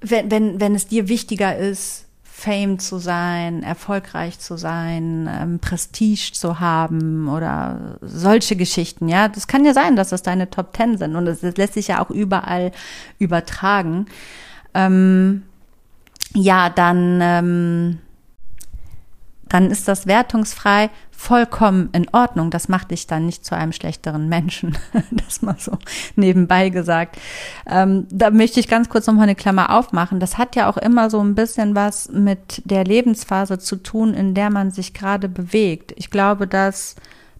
[0.00, 6.30] wenn, wenn, wenn es dir wichtiger ist, Fame zu sein, erfolgreich zu sein, ähm, Prestige
[6.32, 9.26] zu haben oder solche Geschichten, ja.
[9.26, 12.00] Das kann ja sein, dass das deine Top Ten sind und das lässt sich ja
[12.00, 12.70] auch überall
[13.18, 14.06] übertragen.
[14.72, 15.42] Ähm,
[16.32, 17.98] ja, dann, ähm,
[19.48, 22.50] dann ist das wertungsfrei vollkommen in Ordnung.
[22.50, 24.78] Das macht dich dann nicht zu einem schlechteren Menschen.
[25.10, 25.78] das mal so
[26.14, 27.18] nebenbei gesagt.
[27.68, 30.20] Ähm, da möchte ich ganz kurz nochmal eine Klammer aufmachen.
[30.20, 34.34] Das hat ja auch immer so ein bisschen was mit der Lebensphase zu tun, in
[34.34, 35.92] der man sich gerade bewegt.
[35.96, 36.94] Ich glaube, dass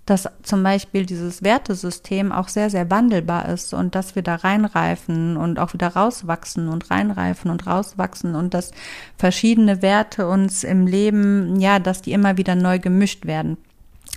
[0.09, 5.37] dass zum Beispiel dieses Wertesystem auch sehr, sehr wandelbar ist und dass wir da reinreifen
[5.37, 8.71] und auch wieder rauswachsen und reinreifen und rauswachsen und dass
[9.19, 13.59] verschiedene Werte uns im Leben, ja, dass die immer wieder neu gemischt werden.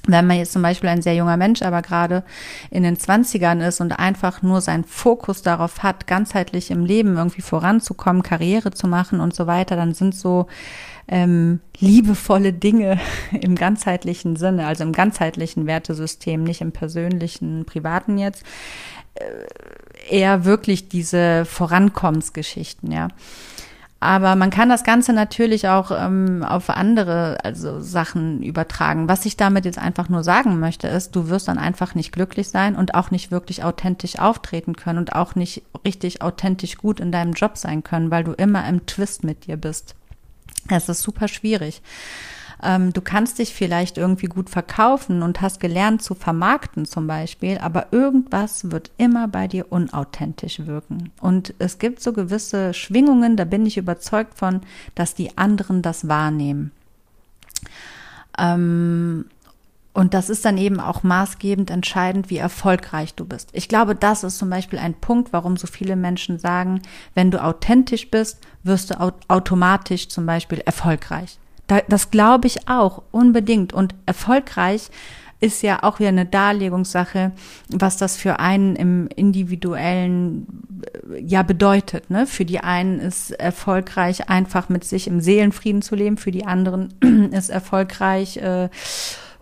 [0.07, 2.23] Wenn man jetzt zum Beispiel ein sehr junger Mensch, aber gerade
[2.69, 7.41] in den Zwanzigern ist und einfach nur seinen Fokus darauf hat, ganzheitlich im Leben irgendwie
[7.41, 10.47] voranzukommen, Karriere zu machen und so weiter, dann sind so
[11.07, 12.99] ähm, liebevolle Dinge
[13.41, 18.43] im ganzheitlichen Sinne, also im ganzheitlichen Wertesystem, nicht im persönlichen, privaten jetzt,
[19.15, 19.23] äh,
[20.09, 23.09] eher wirklich diese Vorankommensgeschichten, ja.
[24.03, 29.07] Aber man kann das Ganze natürlich auch ähm, auf andere also Sachen übertragen.
[29.07, 32.49] Was ich damit jetzt einfach nur sagen möchte, ist, du wirst dann einfach nicht glücklich
[32.49, 37.11] sein und auch nicht wirklich authentisch auftreten können und auch nicht richtig authentisch gut in
[37.11, 39.93] deinem Job sein können, weil du immer im Twist mit dir bist.
[40.69, 41.81] Es ist super schwierig.
[42.63, 47.57] Ähm, du kannst dich vielleicht irgendwie gut verkaufen und hast gelernt zu vermarkten zum Beispiel,
[47.57, 51.11] aber irgendwas wird immer bei dir unauthentisch wirken.
[51.19, 54.61] Und es gibt so gewisse Schwingungen, da bin ich überzeugt von,
[54.93, 56.71] dass die anderen das wahrnehmen.
[58.37, 59.25] Ähm,
[59.93, 63.49] und das ist dann eben auch maßgebend entscheidend, wie erfolgreich du bist.
[63.51, 66.81] Ich glaube, das ist zum Beispiel ein Punkt, warum so viele Menschen sagen,
[67.13, 71.37] wenn du authentisch bist, wirst du automatisch zum Beispiel erfolgreich.
[71.87, 73.73] das glaube ich auch unbedingt.
[73.73, 74.89] Und erfolgreich
[75.41, 77.31] ist ja auch wieder eine Darlegungssache,
[77.69, 80.47] was das für einen im individuellen
[81.19, 82.09] ja bedeutet.
[82.09, 82.27] Ne?
[82.27, 86.93] Für die einen ist erfolgreich einfach mit sich im Seelenfrieden zu leben, für die anderen
[87.31, 88.69] ist erfolgreich äh,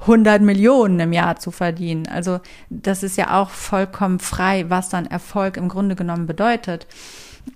[0.02, 2.08] 100 Millionen im Jahr zu verdienen.
[2.08, 6.88] Also das ist ja auch vollkommen frei, was dann Erfolg im Grunde genommen bedeutet.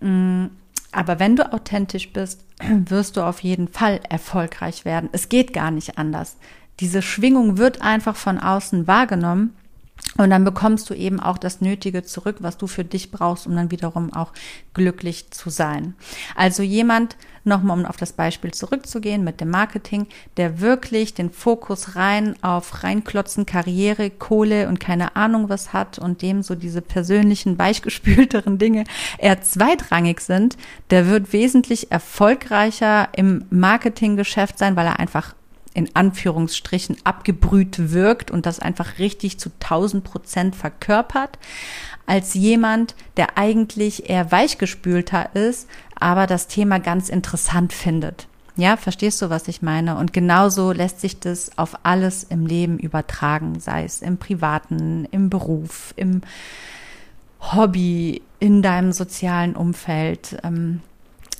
[0.02, 0.46] Mm,
[0.92, 5.10] aber wenn du authentisch bist, wirst du auf jeden Fall erfolgreich werden.
[5.12, 6.38] Es geht gar nicht anders.
[6.80, 9.56] Diese Schwingung wird einfach von außen wahrgenommen
[10.18, 13.56] Und dann bekommst du eben auch das Nötige zurück, was du für dich brauchst, um
[13.56, 14.32] dann wiederum auch
[14.74, 15.96] glücklich zu sein.
[16.36, 20.06] Also jemand, nochmal um auf das Beispiel zurückzugehen mit dem Marketing,
[20.38, 26.22] der wirklich den Fokus rein auf reinklotzen, Karriere, Kohle und keine Ahnung was hat und
[26.22, 28.84] dem so diese persönlichen, weichgespülteren Dinge
[29.18, 30.58] eher zweitrangig sind,
[30.92, 35.34] der wird wesentlich erfolgreicher im Marketinggeschäft sein, weil er einfach
[35.74, 41.40] in Anführungsstrichen abgebrüht wirkt und das einfach richtig zu 1000 Prozent verkörpert,
[42.06, 48.28] als jemand, der eigentlich eher weichgespülter ist, aber das Thema ganz interessant findet.
[48.56, 49.98] Ja, verstehst du, was ich meine?
[49.98, 55.32] Und genauso lässt sich das auf alles im Leben übertragen, sei es im privaten, im
[55.32, 56.22] Beruf, im
[57.40, 60.82] Hobby, in deinem sozialen Umfeld, ähm,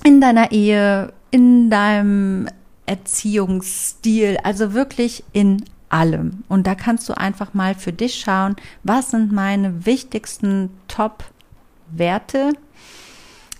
[0.02, 2.48] in deiner Ehe, in deinem
[2.86, 6.42] Erziehungsstil, also wirklich in allem.
[6.48, 12.52] Und da kannst du einfach mal für dich schauen, was sind meine wichtigsten Top-Werte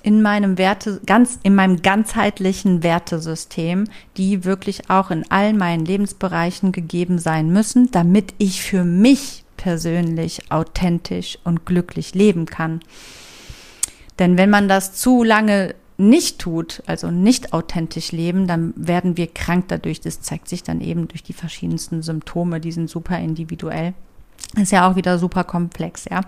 [0.02, 3.84] in meinem Werte, ganz, in meinem ganzheitlichen Wertesystem,
[4.18, 10.52] die wirklich auch in all meinen Lebensbereichen gegeben sein müssen, damit ich für mich persönlich
[10.52, 12.80] authentisch und glücklich leben kann.
[14.18, 19.28] Denn wenn man das zu lange nicht tut, also nicht authentisch leben, dann werden wir
[19.28, 20.00] krank dadurch.
[20.00, 23.94] Das zeigt sich dann eben durch die verschiedensten Symptome, die sind super individuell.
[24.56, 26.22] Ist ja auch wieder super komplex, ja.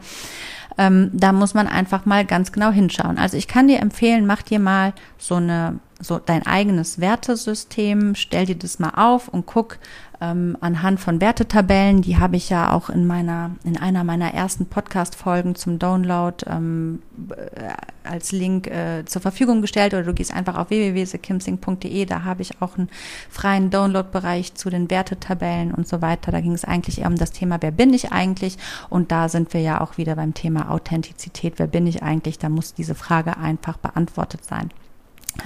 [0.79, 3.19] Ähm, da muss man einfach mal ganz genau hinschauen.
[3.19, 8.47] Also ich kann dir empfehlen, mach dir mal so eine, so dein eigenes Wertesystem, stell
[8.47, 9.79] dir das mal auf und guck,
[10.21, 12.03] ähm, anhand von Wertetabellen.
[12.03, 17.03] Die habe ich ja auch in meiner, in einer meiner ersten Podcast-Folgen zum Download ähm,
[17.31, 17.73] äh,
[18.05, 22.63] als Link äh, zur Verfügung gestellt oder du gehst einfach auf www.sekimsing.de, da habe ich
[22.63, 22.89] auch einen
[23.29, 26.33] freien Download-Bereich zu den Wertetabellen und so weiter.
[26.33, 28.57] Da ging es eigentlich eher um das Thema, wer bin ich eigentlich?
[28.89, 31.55] Und da sind wir ja auch wieder beim Thema Authentizität.
[31.59, 32.39] Wer bin ich eigentlich?
[32.39, 34.71] Da muss diese Frage einfach beantwortet sein.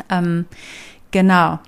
[0.09, 0.47] Ähm,
[1.11, 1.59] genau.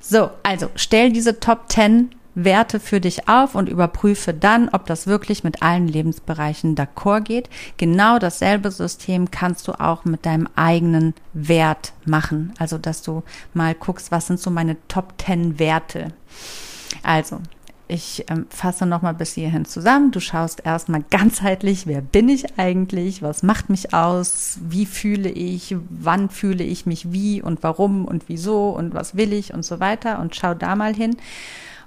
[0.00, 5.06] So, also stell diese Top 10 Werte für dich auf und überprüfe dann, ob das
[5.06, 7.50] wirklich mit allen Lebensbereichen d'accord geht.
[7.76, 12.52] Genau dasselbe System kannst du auch mit deinem eigenen Wert machen.
[12.58, 16.12] Also, dass du mal guckst, was sind so meine Top 10 Werte.
[17.02, 17.40] Also,
[17.90, 20.12] ich ähm, fasse nochmal bis hierhin zusammen.
[20.12, 25.76] Du schaust erstmal ganzheitlich, wer bin ich eigentlich, was macht mich aus, wie fühle ich,
[25.90, 29.80] wann fühle ich mich wie und warum und wieso und was will ich und so
[29.80, 30.20] weiter?
[30.20, 31.16] Und schau da mal hin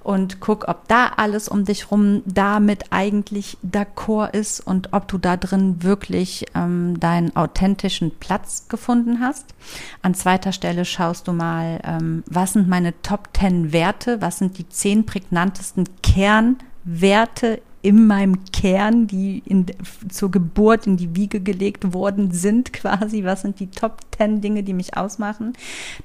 [0.03, 5.17] und guck, ob da alles um dich rum damit eigentlich d'accord ist und ob du
[5.17, 9.53] da drin wirklich ähm, deinen authentischen Platz gefunden hast.
[10.01, 14.57] An zweiter Stelle schaust du mal, ähm, was sind meine Top 10 Werte, was sind
[14.57, 19.65] die zehn prägnantesten Kernwerte in meinem Kern, die in,
[20.09, 23.23] zur Geburt in die Wiege gelegt worden sind, quasi.
[23.23, 25.53] Was sind die Top 10 Dinge, die mich ausmachen?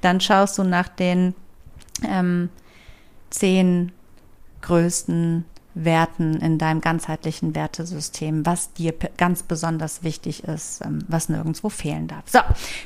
[0.01, 1.33] Dann schaust du nach den
[2.03, 2.49] ähm,
[3.29, 3.91] zehn
[4.61, 11.69] größten Werten in deinem ganzheitlichen Wertesystem, was dir ganz besonders wichtig ist, ähm, was nirgendwo
[11.69, 12.23] fehlen darf.
[12.25, 12.39] So,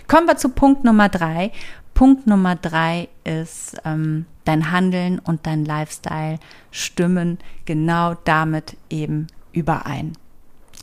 [0.08, 1.52] kommen wir zu Punkt Nummer drei.
[1.94, 6.40] Punkt Nummer drei ist, ähm, dein Handeln und dein Lifestyle
[6.72, 10.14] stimmen genau damit eben überein.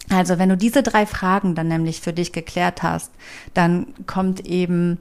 [0.09, 3.13] Also wenn du diese drei Fragen dann nämlich für dich geklärt hast,
[3.55, 4.99] dann kommt eben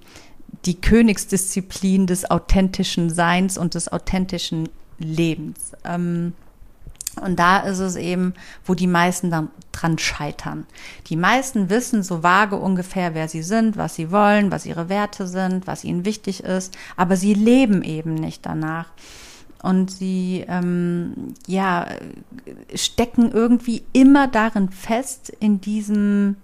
[0.66, 5.72] die Königsdisziplin des authentischen Seins und des authentischen Lebens.
[5.86, 6.34] Ähm,
[7.22, 8.34] und da ist es eben,
[8.66, 10.66] wo die meisten dann dran scheitern.
[11.08, 15.28] Die meisten wissen so vage ungefähr, wer sie sind, was sie wollen, was ihre Werte
[15.28, 18.88] sind, was ihnen wichtig ist, aber sie leben eben nicht danach.
[19.62, 21.88] Und sie ähm, ja
[22.74, 26.38] stecken irgendwie immer darin fest in diesem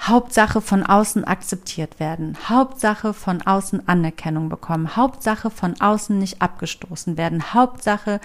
[0.00, 7.16] Hauptsache von außen akzeptiert werden, Hauptsache von außen Anerkennung bekommen, Hauptsache von außen nicht abgestoßen
[7.16, 8.20] werden, Hauptsache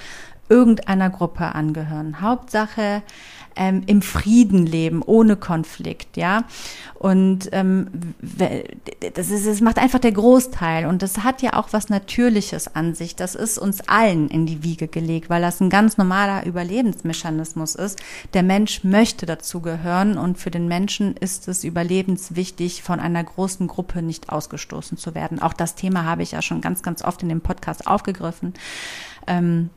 [0.49, 3.03] irgendeiner Gruppe angehören, Hauptsache
[3.59, 6.45] ähm, im Frieden leben, ohne Konflikt, ja.
[6.95, 8.15] Und ähm,
[9.13, 10.85] das, ist, das macht einfach der Großteil.
[10.85, 13.17] Und das hat ja auch was Natürliches an sich.
[13.17, 17.99] Das ist uns allen in die Wiege gelegt, weil das ein ganz normaler Überlebensmechanismus ist.
[18.33, 24.01] Der Mensch möchte dazugehören und für den Menschen ist es überlebenswichtig, von einer großen Gruppe
[24.01, 25.41] nicht ausgestoßen zu werden.
[25.41, 28.53] Auch das Thema habe ich ja schon ganz, ganz oft in dem Podcast aufgegriffen.
[29.27, 29.69] Ähm,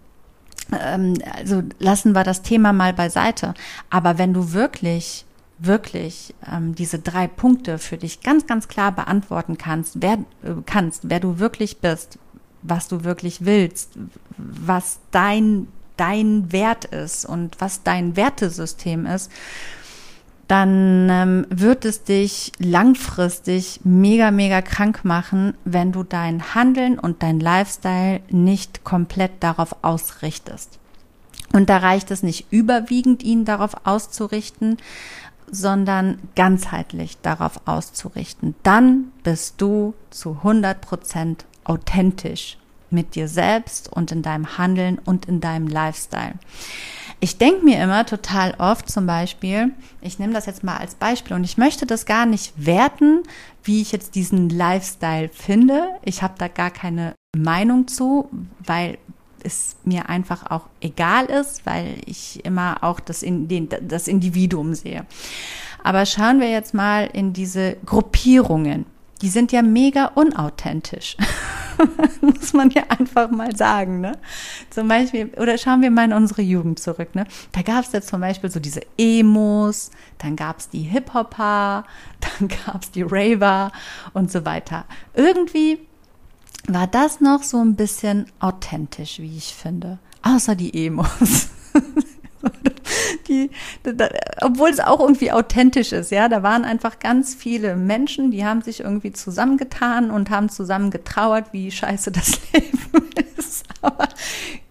[0.70, 3.54] also lassen wir das Thema mal beiseite.
[3.90, 5.24] Aber wenn du wirklich
[5.64, 11.08] wirklich ähm, diese drei Punkte für dich ganz, ganz klar beantworten kannst, wer äh, kannst,
[11.08, 12.18] wer du wirklich bist,
[12.62, 13.92] was du wirklich willst,
[14.36, 19.30] was dein dein Wert ist und was dein Wertesystem ist,
[20.48, 27.22] dann ähm, wird es dich langfristig mega, mega krank machen, wenn du dein Handeln und
[27.22, 30.78] dein Lifestyle nicht komplett darauf ausrichtest.
[31.52, 34.78] Und da reicht es nicht überwiegend, ihn darauf auszurichten,
[35.50, 38.54] sondern ganzheitlich darauf auszurichten.
[38.62, 42.56] Dann bist du zu 100 Prozent authentisch
[42.90, 46.34] mit dir selbst und in deinem Handeln und in deinem Lifestyle.
[47.24, 51.36] Ich denke mir immer total oft zum Beispiel, ich nehme das jetzt mal als Beispiel
[51.36, 53.22] und ich möchte das gar nicht werten,
[53.62, 55.84] wie ich jetzt diesen Lifestyle finde.
[56.02, 58.98] Ich habe da gar keine Meinung zu, weil
[59.44, 64.74] es mir einfach auch egal ist, weil ich immer auch das, in den, das Individuum
[64.74, 65.06] sehe.
[65.84, 68.84] Aber schauen wir jetzt mal in diese Gruppierungen.
[69.22, 71.16] Die sind ja mega unauthentisch.
[72.20, 74.18] Muss man ja einfach mal sagen, ne?
[74.70, 77.26] Zum Beispiel, oder schauen wir mal in unsere Jugend zurück, ne?
[77.52, 81.84] Da gab es jetzt zum Beispiel so diese Emos, dann gab es die Hip-Hopper,
[82.20, 83.72] dann gab es die Raver
[84.12, 84.84] und so weiter.
[85.14, 85.78] Irgendwie
[86.68, 89.98] war das noch so ein bisschen authentisch, wie ich finde.
[90.22, 91.48] Außer die Emos.
[93.82, 94.08] da,
[94.40, 98.62] obwohl es auch irgendwie authentisch ist, ja, da waren einfach ganz viele Menschen, die haben
[98.62, 102.72] sich irgendwie zusammengetan und haben zusammen getrauert, wie scheiße das Leben
[103.36, 103.64] ist.
[103.80, 104.08] Aber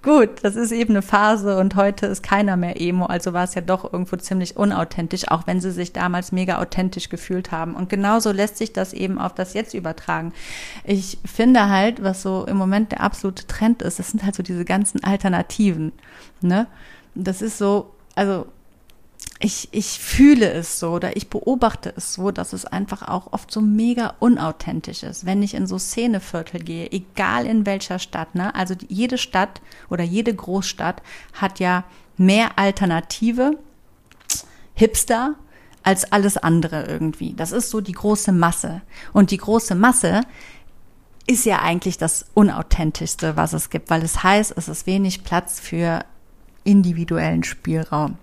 [0.01, 3.55] gut, das ist eben eine Phase und heute ist keiner mehr Emo, also war es
[3.55, 7.75] ja doch irgendwo ziemlich unauthentisch, auch wenn sie sich damals mega authentisch gefühlt haben.
[7.75, 10.33] Und genauso lässt sich das eben auf das Jetzt übertragen.
[10.83, 14.43] Ich finde halt, was so im Moment der absolute Trend ist, das sind halt so
[14.43, 15.91] diese ganzen Alternativen,
[16.41, 16.67] ne?
[17.13, 18.47] Das ist so, also
[19.39, 23.51] ich, ich fühle es so oder ich beobachte es so, dass es einfach auch oft
[23.51, 28.35] so mega unauthentisch ist, wenn ich in so Szeneviertel gehe, egal in welcher Stadt.
[28.35, 28.53] Ne?
[28.53, 31.01] Also jede Stadt oder jede Großstadt
[31.33, 31.83] hat ja
[32.17, 33.57] mehr Alternative,
[34.75, 35.35] Hipster,
[35.83, 37.33] als alles andere irgendwie.
[37.33, 38.81] Das ist so die große Masse.
[39.13, 40.21] Und die große Masse
[41.25, 45.59] ist ja eigentlich das Unauthentischste, was es gibt, weil es heißt, es ist wenig Platz
[45.59, 46.05] für
[46.63, 48.17] individuellen Spielraum.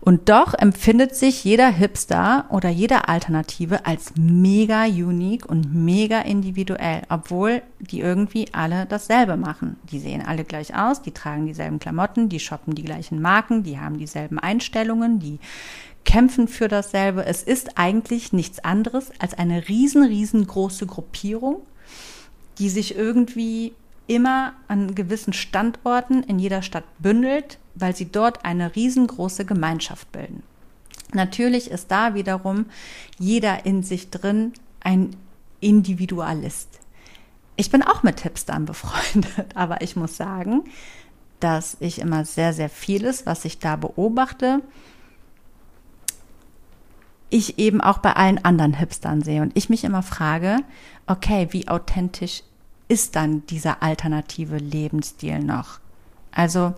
[0.00, 7.02] Und doch empfindet sich jeder Hipster oder jede Alternative als mega unique und mega individuell,
[7.08, 9.76] obwohl die irgendwie alle dasselbe machen.
[9.90, 13.78] Die sehen alle gleich aus, die tragen dieselben Klamotten, die shoppen die gleichen Marken, die
[13.78, 15.38] haben dieselben Einstellungen, die
[16.04, 17.24] kämpfen für dasselbe.
[17.24, 21.62] Es ist eigentlich nichts anderes als eine riesen, riesengroße Gruppierung,
[22.58, 23.72] die sich irgendwie
[24.06, 30.42] immer an gewissen Standorten in jeder Stadt bündelt, weil sie dort eine riesengroße Gemeinschaft bilden.
[31.12, 32.66] Natürlich ist da wiederum
[33.18, 35.16] jeder in sich drin ein
[35.60, 36.80] Individualist.
[37.56, 40.64] Ich bin auch mit Hipstern befreundet, aber ich muss sagen,
[41.40, 44.60] dass ich immer sehr, sehr vieles, was ich da beobachte,
[47.30, 50.58] ich eben auch bei allen anderen Hipstern sehe und ich mich immer frage,
[51.06, 52.42] okay, wie authentisch
[52.86, 55.80] ist dann dieser alternative Lebensstil noch?
[56.30, 56.74] Also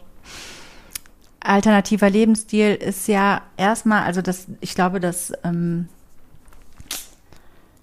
[1.49, 5.89] alternativer Lebensstil ist ja erstmal, also das, ich glaube, das ähm,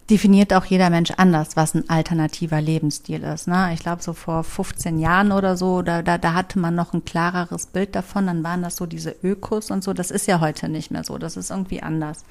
[0.10, 3.48] definiert auch jeder Mensch anders, was ein alternativer Lebensstil ist.
[3.48, 3.72] Ne?
[3.74, 7.06] Ich glaube, so vor 15 Jahren oder so, da, da, da hatte man noch ein
[7.06, 9.94] klareres Bild davon, dann waren das so diese Ökos und so.
[9.94, 12.26] Das ist ja heute nicht mehr so, das ist irgendwie anders.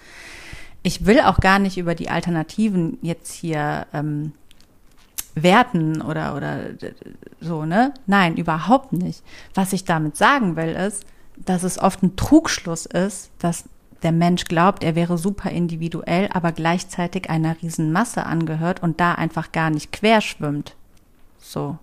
[0.82, 4.32] Ich will auch gar nicht über die Alternativen jetzt hier ähm,
[5.34, 6.66] werten oder, oder
[7.40, 7.94] so, ne?
[8.06, 9.22] Nein, überhaupt nicht.
[9.54, 11.06] Was ich damit sagen will, ist,
[11.44, 13.64] dass es oft ein Trugschluss ist, dass
[14.02, 19.14] der Mensch glaubt, er wäre super individuell, aber gleichzeitig einer riesen Masse angehört und da
[19.14, 20.74] einfach gar nicht quer schwimmt.
[21.38, 21.78] So.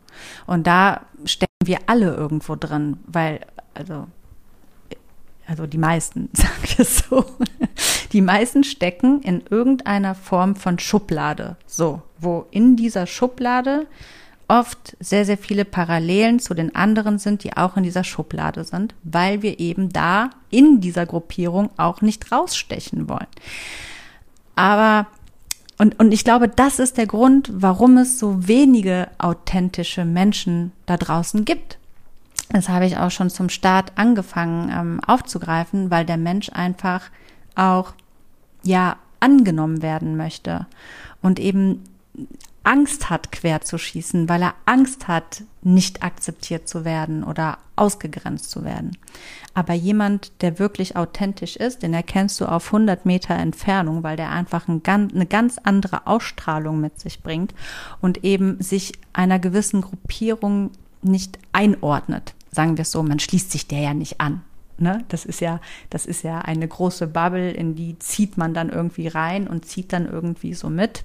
[0.45, 3.41] Und da stecken wir alle irgendwo drin, weil,
[3.73, 4.07] also,
[5.47, 7.25] also die meisten, sagen wir so.
[8.11, 11.57] Die meisten stecken in irgendeiner Form von Schublade.
[11.67, 13.85] So, wo in dieser Schublade
[14.49, 18.95] oft sehr, sehr viele Parallelen zu den anderen sind, die auch in dieser Schublade sind,
[19.03, 23.27] weil wir eben da in dieser Gruppierung auch nicht rausstechen wollen.
[24.55, 25.07] Aber
[25.77, 30.97] und, und ich glaube, das ist der Grund, warum es so wenige authentische Menschen da
[30.97, 31.77] draußen gibt.
[32.49, 37.09] Das habe ich auch schon zum Start angefangen ähm, aufzugreifen, weil der Mensch einfach
[37.55, 37.93] auch
[38.63, 40.67] ja angenommen werden möchte
[41.21, 41.83] und eben
[42.63, 48.51] Angst hat, quer zu schießen, weil er Angst hat, nicht akzeptiert zu werden oder ausgegrenzt
[48.51, 48.97] zu werden.
[49.53, 54.29] Aber jemand, der wirklich authentisch ist, den erkennst du auf 100 Meter Entfernung, weil der
[54.29, 57.53] einfach ein, eine ganz andere Ausstrahlung mit sich bringt
[58.01, 62.35] und eben sich einer gewissen Gruppierung nicht einordnet.
[62.51, 64.41] sagen wir es so, man schließt sich der ja nicht an.
[64.77, 65.03] Ne?
[65.09, 69.07] Das ist ja, das ist ja eine große Bubble, in die zieht man dann irgendwie
[69.07, 71.03] rein und zieht dann irgendwie so mit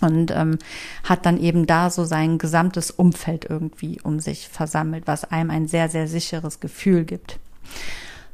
[0.00, 0.58] und ähm,
[1.04, 5.68] hat dann eben da so sein gesamtes Umfeld irgendwie um sich versammelt, was einem ein
[5.68, 7.38] sehr, sehr sicheres Gefühl gibt.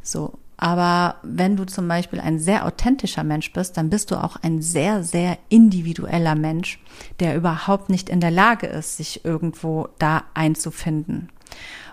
[0.02, 4.36] So, aber wenn du zum Beispiel ein sehr authentischer Mensch bist, dann bist du auch
[4.42, 6.78] ein sehr, sehr individueller Mensch,
[7.18, 11.30] der überhaupt nicht in der Lage ist, sich irgendwo da einzufinden.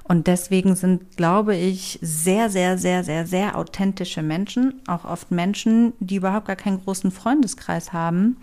[0.07, 5.93] Und deswegen sind, glaube ich, sehr, sehr, sehr, sehr, sehr authentische Menschen, auch oft Menschen,
[5.99, 8.37] die überhaupt gar keinen großen Freundeskreis haben,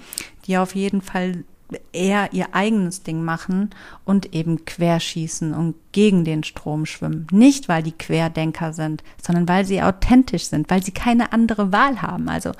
[0.47, 1.45] die auf jeden Fall
[1.93, 3.71] eher ihr eigenes Ding machen
[4.05, 7.27] und eben querschießen und gegen den Strom schwimmen.
[7.33, 12.03] Nicht, weil die Querdenker sind, sondern weil sie authentisch sind, weil sie keine andere Wahl
[12.03, 12.29] haben.
[12.29, 12.53] Also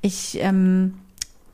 [0.00, 0.94] ich ähm,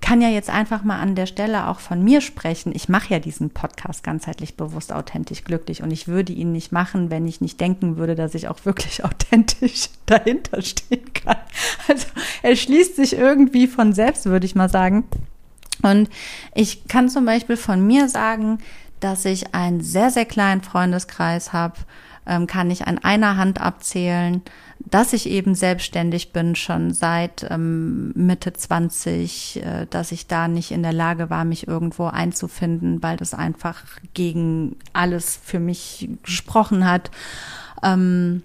[0.04, 2.72] kann ja jetzt einfach mal an der Stelle auch von mir sprechen.
[2.74, 7.08] Ich mache ja diesen Podcast ganzheitlich bewusst, authentisch, glücklich und ich würde ihn nicht machen,
[7.08, 11.38] wenn ich nicht denken würde, dass ich auch wirklich authentisch dahinter stehen kann.
[11.88, 12.06] Also
[12.42, 15.04] er schließt sich irgendwie von selbst, würde ich mal sagen.
[15.80, 16.10] Und
[16.54, 18.58] ich kann zum Beispiel von mir sagen,
[19.00, 21.76] dass ich einen sehr, sehr kleinen Freundeskreis habe,
[22.26, 24.42] ähm, kann ich an einer Hand abzählen
[24.90, 30.72] dass ich eben selbstständig bin, schon seit ähm, Mitte 20, äh, dass ich da nicht
[30.72, 36.88] in der Lage war, mich irgendwo einzufinden, weil das einfach gegen alles für mich gesprochen
[36.88, 37.10] hat.
[37.82, 38.42] Ähm,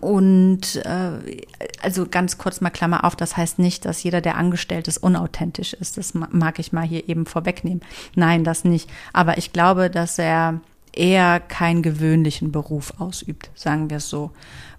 [0.00, 1.42] und äh,
[1.82, 5.74] also ganz kurz mal Klammer auf, das heißt nicht, dass jeder, der angestellt ist, unauthentisch
[5.74, 5.98] ist.
[5.98, 7.82] Das mag ich mal hier eben vorwegnehmen.
[8.14, 8.90] Nein, das nicht.
[9.12, 10.60] Aber ich glaube, dass er
[10.96, 14.30] eher keinen gewöhnlichen Beruf ausübt, sagen wir es so.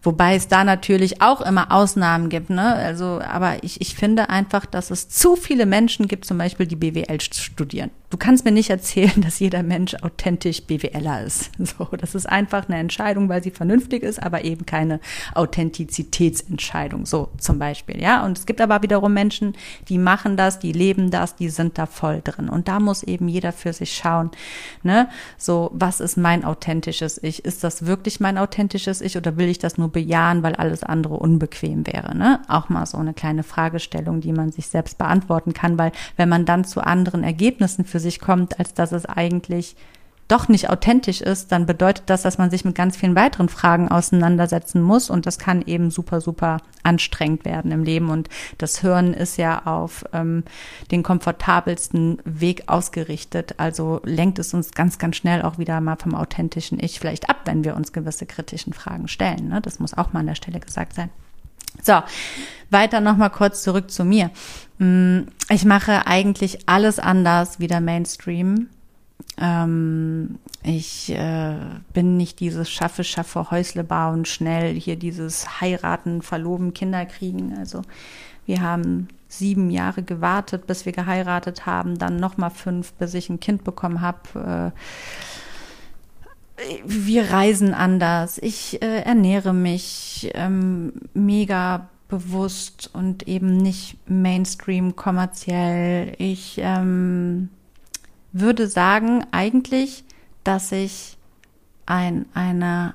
[0.05, 2.75] Wobei es da natürlich auch immer Ausnahmen gibt, ne?
[2.75, 6.75] Also, aber ich, ich finde einfach, dass es zu viele Menschen gibt, zum Beispiel, die
[6.75, 7.89] BWL studieren.
[8.11, 11.51] Du kannst mir nicht erzählen, dass jeder Mensch authentisch BWLer ist.
[11.65, 14.99] So, das ist einfach eine Entscheidung, weil sie vernünftig ist, aber eben keine
[15.33, 17.07] Authentizitätsentscheidung.
[17.07, 18.23] So zum Beispiel, ja.
[18.23, 19.53] Und es gibt aber wiederum Menschen,
[19.89, 22.49] die machen das, die leben das, die sind da voll drin.
[22.49, 24.29] Und da muss eben jeder für sich schauen,
[24.83, 25.09] ne?
[25.37, 27.43] So, was ist mein authentisches Ich?
[27.43, 31.15] Ist das wirklich mein authentisches Ich oder will ich das nur bejahen, weil alles andere
[31.15, 32.15] unbequem wäre.
[32.17, 32.41] Ne?
[32.49, 36.45] Auch mal so eine kleine Fragestellung, die man sich selbst beantworten kann, weil wenn man
[36.45, 39.77] dann zu anderen Ergebnissen für sich kommt, als dass es eigentlich
[40.27, 43.89] doch nicht authentisch ist, dann bedeutet das, dass man sich mit ganz vielen weiteren Fragen
[43.89, 49.13] auseinandersetzen muss und das kann eben super, super anstrengend werden im Leben und das Hören
[49.13, 50.43] ist ja auf ähm,
[50.91, 56.15] den komfortabelsten Weg ausgerichtet, also lenkt es uns ganz, ganz schnell auch wieder mal vom
[56.15, 59.49] authentischen Ich vielleicht ab, wenn wir uns gewisse kritischen Fragen stellen.
[59.49, 59.61] Ne?
[59.61, 61.09] Das muss auch mal an der Stelle gesagt sein.
[61.83, 62.01] So,
[62.69, 64.31] weiter nochmal kurz zurück zu mir.
[64.79, 68.69] Mm, ich mache eigentlich alles anders wie der Mainstream.
[69.37, 71.55] Ähm, ich äh,
[71.93, 77.57] bin nicht dieses Schaffe, Schaffe, Häusle bauen, schnell hier dieses Heiraten, Verloben, Kinder kriegen.
[77.57, 77.81] Also
[78.45, 83.39] wir haben sieben Jahre gewartet, bis wir geheiratet haben, dann nochmal fünf, bis ich ein
[83.39, 84.73] Kind bekommen habe.
[84.73, 84.79] Äh,
[86.85, 88.37] wir reisen anders.
[88.37, 96.13] Ich äh, ernähre mich ähm, mega bewusst und eben nicht Mainstream kommerziell.
[96.17, 97.49] Ich ähm,
[98.39, 100.03] würde sagen eigentlich,
[100.43, 101.17] dass ich
[101.85, 102.93] ein, eine,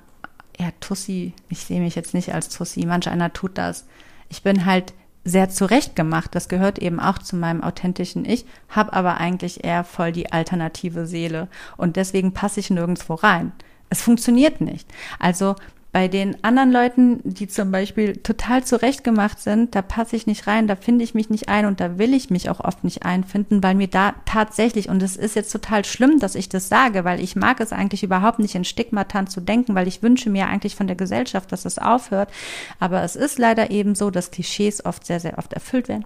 [0.58, 3.86] ja, Tussi, ich sehe mich jetzt nicht als Tussi, manch einer tut das.
[4.28, 4.92] Ich bin halt
[5.24, 6.34] sehr zurechtgemacht.
[6.34, 11.06] Das gehört eben auch zu meinem authentischen Ich, habe aber eigentlich eher voll die alternative
[11.06, 13.52] Seele und deswegen passe ich nirgendwo rein.
[13.88, 14.88] Es funktioniert nicht.
[15.18, 15.56] Also
[15.92, 20.68] bei den anderen Leuten, die zum Beispiel total zurechtgemacht sind, da passe ich nicht rein,
[20.68, 23.62] da finde ich mich nicht ein und da will ich mich auch oft nicht einfinden,
[23.62, 27.20] weil mir da tatsächlich, und es ist jetzt total schlimm, dass ich das sage, weil
[27.20, 30.76] ich mag es eigentlich überhaupt nicht in Stigmatan zu denken, weil ich wünsche mir eigentlich
[30.76, 32.30] von der Gesellschaft, dass es aufhört.
[32.78, 36.04] Aber es ist leider eben so, dass Klischees oft sehr, sehr oft erfüllt werden.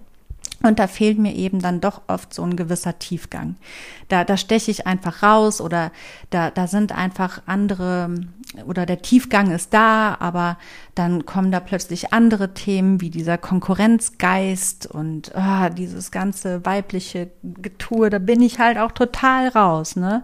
[0.63, 3.55] Und da fehlt mir eben dann doch oft so ein gewisser Tiefgang.
[4.07, 5.91] Da, da steche ich einfach raus oder
[6.31, 8.15] da, da sind einfach andere
[8.67, 10.57] oder der Tiefgang ist da, aber
[10.93, 18.09] dann kommen da plötzlich andere Themen wie dieser Konkurrenzgeist und oh, dieses ganze weibliche Getue,
[18.09, 20.23] da bin ich halt auch total raus, ne?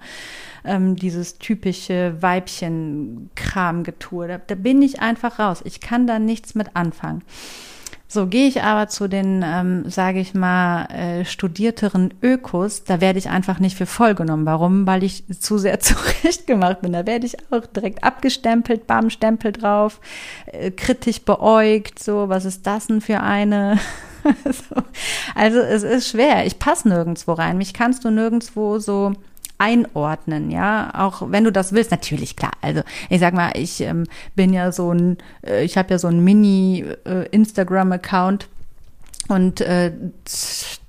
[0.64, 5.62] Ähm, dieses typische Weibchen-Kram-Getue, da, da bin ich einfach raus.
[5.66, 7.24] Ich kann da nichts mit anfangen.
[8.14, 13.20] So gehe ich aber zu den, ähm, sage ich mal, äh, studierteren Ökos, da werde
[13.20, 14.45] ich einfach nicht für voll genommen.
[14.45, 14.86] Warum?
[14.86, 16.91] Weil ich zu sehr zurechtgemacht bin.
[16.91, 20.01] Da werde ich auch direkt abgestempelt, bam, Stempel drauf,
[20.47, 23.80] äh, kritisch beäugt, so, was ist das denn für eine?
[24.43, 24.82] so.
[25.34, 26.45] Also es ist schwer.
[26.45, 27.57] Ich passe nirgendwo rein.
[27.57, 29.14] Mich kannst du nirgendwo so
[29.62, 32.53] einordnen, ja, auch wenn du das willst, natürlich klar.
[32.62, 34.05] Also ich sag mal, ich ähm,
[34.36, 38.43] bin ja so ein, äh, ich habe ja so ein Mini-Instagram-Account.
[38.43, 38.47] Äh,
[39.28, 39.91] und äh,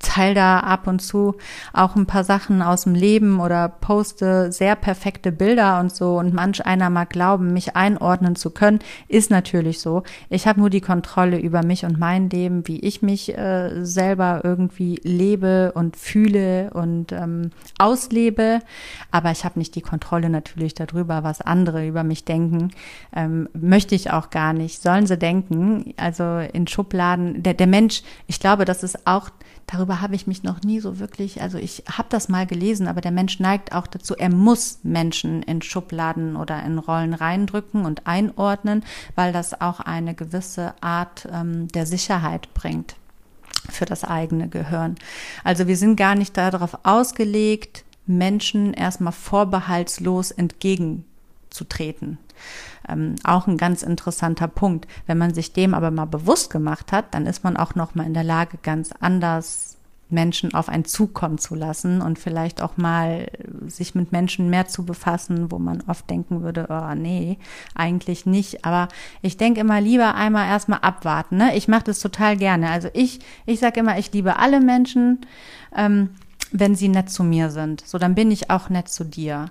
[0.02, 1.36] teile da ab und zu
[1.72, 6.34] auch ein paar Sachen aus dem Leben oder poste sehr perfekte Bilder und so und
[6.34, 10.02] manch einer mag glauben, mich einordnen zu können, ist natürlich so.
[10.28, 14.40] Ich habe nur die Kontrolle über mich und mein Leben, wie ich mich äh, selber
[14.44, 18.60] irgendwie lebe und fühle und ähm, auslebe,
[19.10, 22.70] aber ich habe nicht die Kontrolle natürlich darüber, was andere über mich denken.
[23.14, 24.82] Ähm, möchte ich auch gar nicht.
[24.82, 29.30] Sollen sie denken, also in Schubladen, der, der Mensch, ich glaube, das ist auch,
[29.72, 33.00] darüber habe ich mich noch nie so wirklich, also ich habe das mal gelesen, aber
[33.00, 38.06] der Mensch neigt auch dazu, er muss Menschen in Schubladen oder in Rollen reindrücken und
[38.06, 42.96] einordnen, weil das auch eine gewisse Art ähm, der Sicherheit bringt
[43.70, 44.96] für das eigene Gehirn.
[45.44, 52.18] Also wir sind gar nicht darauf ausgelegt, Menschen erstmal vorbehaltslos entgegenzutreten.
[52.88, 54.86] Ähm, auch ein ganz interessanter Punkt.
[55.06, 58.06] Wenn man sich dem aber mal bewusst gemacht hat, dann ist man auch noch mal
[58.06, 59.72] in der Lage, ganz anders
[60.12, 63.28] Menschen auf einen zukommen zu lassen und vielleicht auch mal
[63.66, 67.38] sich mit Menschen mehr zu befassen, wo man oft denken würde, oh nee,
[67.74, 68.64] eigentlich nicht.
[68.64, 68.88] Aber
[69.22, 71.38] ich denke immer lieber einmal erstmal abwarten.
[71.38, 71.56] Ne?
[71.56, 72.70] Ich mache das total gerne.
[72.70, 75.20] Also ich, ich sage immer, ich liebe alle Menschen,
[75.74, 76.10] ähm,
[76.52, 77.82] wenn sie nett zu mir sind.
[77.86, 79.46] So, dann bin ich auch nett zu dir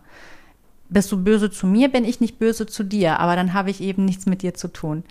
[0.92, 3.82] bist du böse zu mir, bin ich nicht böse zu dir, aber dann habe ich
[3.82, 5.04] eben nichts mit dir zu tun.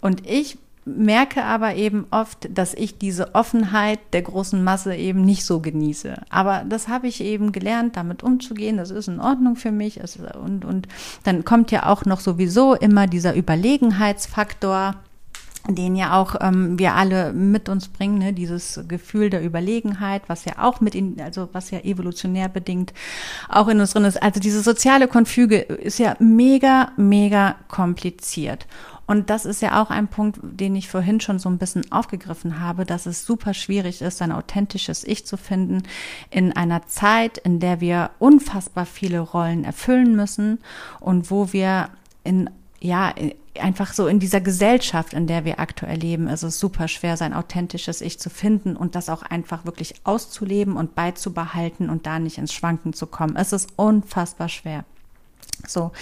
[0.00, 5.44] Und ich merke aber eben oft, dass ich diese Offenheit der großen Masse eben nicht
[5.44, 6.22] so genieße.
[6.30, 8.76] Aber das habe ich eben gelernt, damit umzugehen.
[8.76, 10.00] Das ist in Ordnung für mich.
[10.42, 10.86] Und, und
[11.24, 14.94] dann kommt ja auch noch sowieso immer dieser Überlegenheitsfaktor
[15.68, 18.32] den ja auch ähm, wir alle mit uns bringen, ne?
[18.32, 22.92] dieses Gefühl der Überlegenheit, was ja auch mit in, also was ja evolutionär bedingt
[23.48, 24.22] auch in uns drin ist.
[24.22, 28.66] Also diese soziale Konfüge ist ja mega, mega kompliziert.
[29.06, 32.60] Und das ist ja auch ein Punkt, den ich vorhin schon so ein bisschen aufgegriffen
[32.60, 35.84] habe, dass es super schwierig ist, ein authentisches Ich zu finden
[36.30, 40.58] in einer Zeit, in der wir unfassbar viele Rollen erfüllen müssen
[40.98, 41.90] und wo wir
[42.24, 42.50] in
[42.80, 43.14] ja,
[43.60, 47.34] einfach so in dieser Gesellschaft, in der wir aktuell leben, ist es super schwer, sein
[47.34, 52.38] authentisches Ich zu finden und das auch einfach wirklich auszuleben und beizubehalten und da nicht
[52.38, 53.36] ins Schwanken zu kommen.
[53.36, 54.84] Es ist unfassbar schwer.
[55.66, 55.92] So.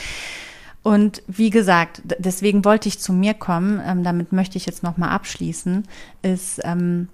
[0.83, 5.11] Und wie gesagt, deswegen wollte ich zu mir kommen, ähm, damit möchte ich jetzt nochmal
[5.11, 5.85] abschließen,
[6.23, 7.09] ist, ähm,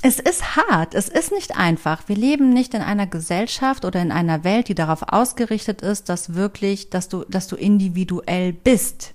[0.00, 2.02] es ist hart, es ist nicht einfach.
[2.06, 6.34] Wir leben nicht in einer Gesellschaft oder in einer Welt, die darauf ausgerichtet ist, dass
[6.34, 9.14] wirklich, dass du, dass du individuell bist.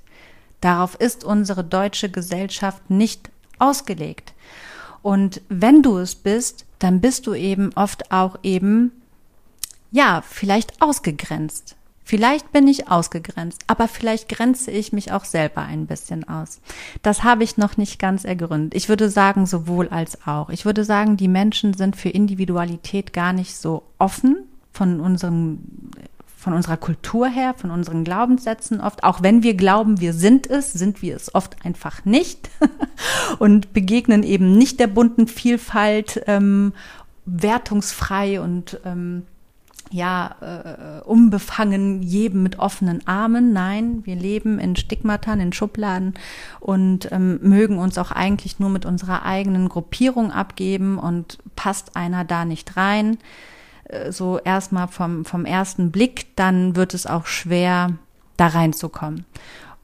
[0.64, 4.34] Darauf ist unsere deutsche Gesellschaft nicht ausgelegt.
[5.02, 8.94] Und wenn du es bist, dann bist du eben oft auch eben,
[9.92, 11.76] ja, vielleicht ausgegrenzt.
[12.06, 16.62] Vielleicht bin ich ausgegrenzt, aber vielleicht grenze ich mich auch selber ein bisschen aus.
[17.02, 18.74] Das habe ich noch nicht ganz ergründet.
[18.74, 20.50] Ich würde sagen, sowohl als auch.
[20.50, 24.38] Ich würde sagen, die Menschen sind für Individualität gar nicht so offen
[24.72, 25.60] von unserem
[26.44, 29.06] von unserer Kultur her, von unseren Glaubenssätzen oft.
[29.06, 32.50] Auch wenn wir glauben, wir sind es, sind wir es oft einfach nicht
[33.40, 36.74] und begegnen eben nicht der bunten Vielfalt ähm,
[37.26, 39.24] wertungsfrei und ähm,
[39.90, 43.54] ja, äh, unbefangen jedem mit offenen Armen.
[43.54, 46.16] Nein, wir leben in Stigmata, in Schubladen
[46.60, 52.26] und ähm, mögen uns auch eigentlich nur mit unserer eigenen Gruppierung abgeben und passt einer
[52.26, 53.18] da nicht rein.
[53.94, 57.94] Äh, so erstmal vom, vom ersten Blick, dann wird es auch schwer,
[58.38, 59.26] da reinzukommen.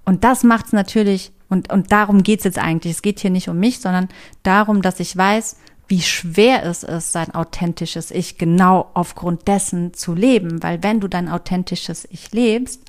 [0.05, 2.93] Und das macht es natürlich, und, und darum geht es jetzt eigentlich.
[2.93, 4.10] Es geht hier nicht um mich, sondern
[4.43, 5.57] darum, dass ich weiß,
[5.88, 10.62] wie schwer es ist, sein authentisches Ich genau aufgrund dessen zu leben.
[10.62, 12.84] Weil wenn du dein authentisches Ich lebst,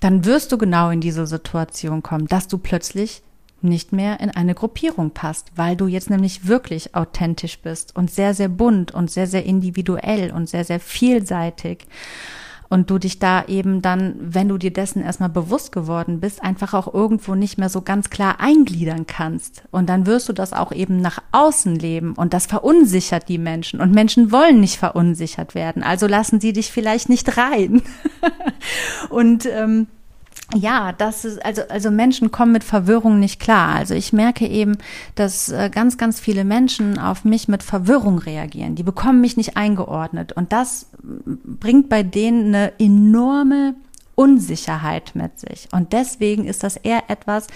[0.00, 3.22] dann wirst du genau in diese Situation kommen, dass du plötzlich
[3.64, 8.34] nicht mehr in eine Gruppierung passt, weil du jetzt nämlich wirklich authentisch bist und sehr,
[8.34, 11.86] sehr bunt und sehr, sehr individuell und sehr, sehr vielseitig
[12.72, 16.72] und du dich da eben dann, wenn du dir dessen erstmal bewusst geworden bist, einfach
[16.72, 19.64] auch irgendwo nicht mehr so ganz klar eingliedern kannst.
[19.70, 23.82] Und dann wirst du das auch eben nach außen leben und das verunsichert die Menschen.
[23.82, 27.82] Und Menschen wollen nicht verunsichert werden, also lassen sie dich vielleicht nicht rein.
[29.10, 29.86] und ähm,
[30.54, 33.74] ja, das ist, also, also Menschen kommen mit Verwirrung nicht klar.
[33.74, 34.76] Also ich merke eben,
[35.14, 38.74] dass äh, ganz, ganz viele Menschen auf mich mit Verwirrung reagieren.
[38.74, 40.32] Die bekommen mich nicht eingeordnet.
[40.32, 43.74] Und das bringt bei denen eine enorme
[44.14, 45.68] Unsicherheit mit sich.
[45.72, 47.46] Und deswegen ist das eher etwas,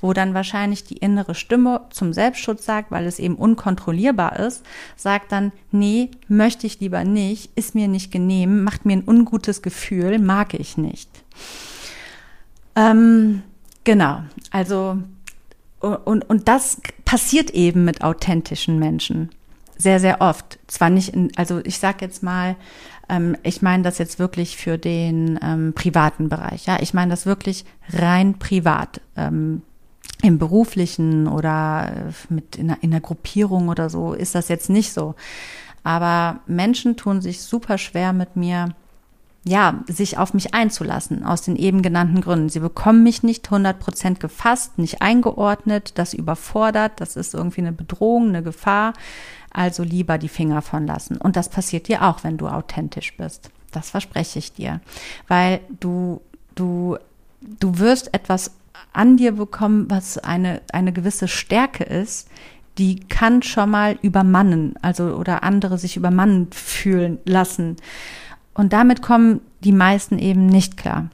[0.00, 4.64] wo dann wahrscheinlich die innere Stimme zum Selbstschutz sagt, weil es eben unkontrollierbar ist,
[4.96, 9.60] sagt dann, nee, möchte ich lieber nicht, ist mir nicht genehm, macht mir ein ungutes
[9.60, 11.10] Gefühl, mag ich nicht.
[12.76, 13.42] Ähm,
[13.84, 14.20] genau,
[14.50, 14.98] also
[15.80, 19.30] und, und das passiert eben mit authentischen Menschen
[19.78, 20.58] sehr, sehr oft.
[20.66, 22.56] Zwar nicht in, also ich sag jetzt mal,
[23.08, 26.66] ähm, ich meine das jetzt wirklich für den ähm, privaten Bereich.
[26.66, 29.00] Ja, ich meine das wirklich rein privat.
[29.16, 29.62] Ähm,
[30.22, 34.70] Im beruflichen oder äh, mit in einer, in einer Gruppierung oder so ist das jetzt
[34.70, 35.14] nicht so.
[35.84, 38.74] Aber Menschen tun sich super schwer mit mir,
[39.46, 42.48] ja, sich auf mich einzulassen, aus den eben genannten Gründen.
[42.48, 48.30] Sie bekommen mich nicht 100% gefasst, nicht eingeordnet, das überfordert, das ist irgendwie eine Bedrohung,
[48.30, 48.92] eine Gefahr.
[49.52, 51.16] Also lieber die Finger von lassen.
[51.16, 53.50] Und das passiert dir auch, wenn du authentisch bist.
[53.70, 54.80] Das verspreche ich dir.
[55.28, 56.20] Weil du,
[56.56, 56.98] du,
[57.40, 58.50] du wirst etwas
[58.92, 62.28] an dir bekommen, was eine, eine gewisse Stärke ist,
[62.78, 67.76] die kann schon mal übermannen, also oder andere sich übermannen fühlen lassen.
[68.56, 71.08] Und damit kommen die meisten eben nicht klar.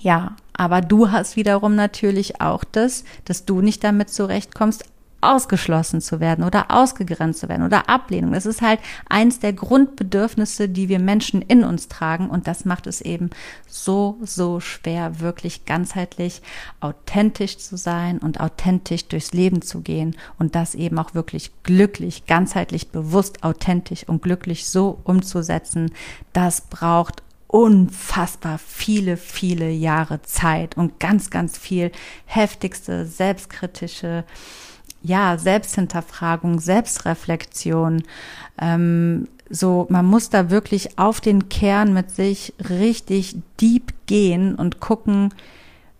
[0.00, 4.84] Ja, aber du hast wiederum natürlich auch das, dass du nicht damit zurechtkommst,
[5.20, 8.32] ausgeschlossen zu werden oder ausgegrenzt zu werden oder Ablehnung.
[8.32, 12.86] Das ist halt eins der Grundbedürfnisse, die wir Menschen in uns tragen und das macht
[12.86, 13.30] es eben
[13.66, 16.42] so, so schwer, wirklich ganzheitlich
[16.80, 22.26] authentisch zu sein und authentisch durchs Leben zu gehen und das eben auch wirklich glücklich,
[22.26, 25.92] ganzheitlich bewusst, authentisch und glücklich so umzusetzen.
[26.32, 31.90] Das braucht unfassbar viele, viele Jahre Zeit und ganz, ganz viel
[32.26, 34.24] heftigste, selbstkritische
[35.02, 38.02] ja, Selbsthinterfragung, Selbstreflexion.
[38.60, 44.80] Ähm, so, man muss da wirklich auf den Kern mit sich richtig deep gehen und
[44.80, 45.32] gucken,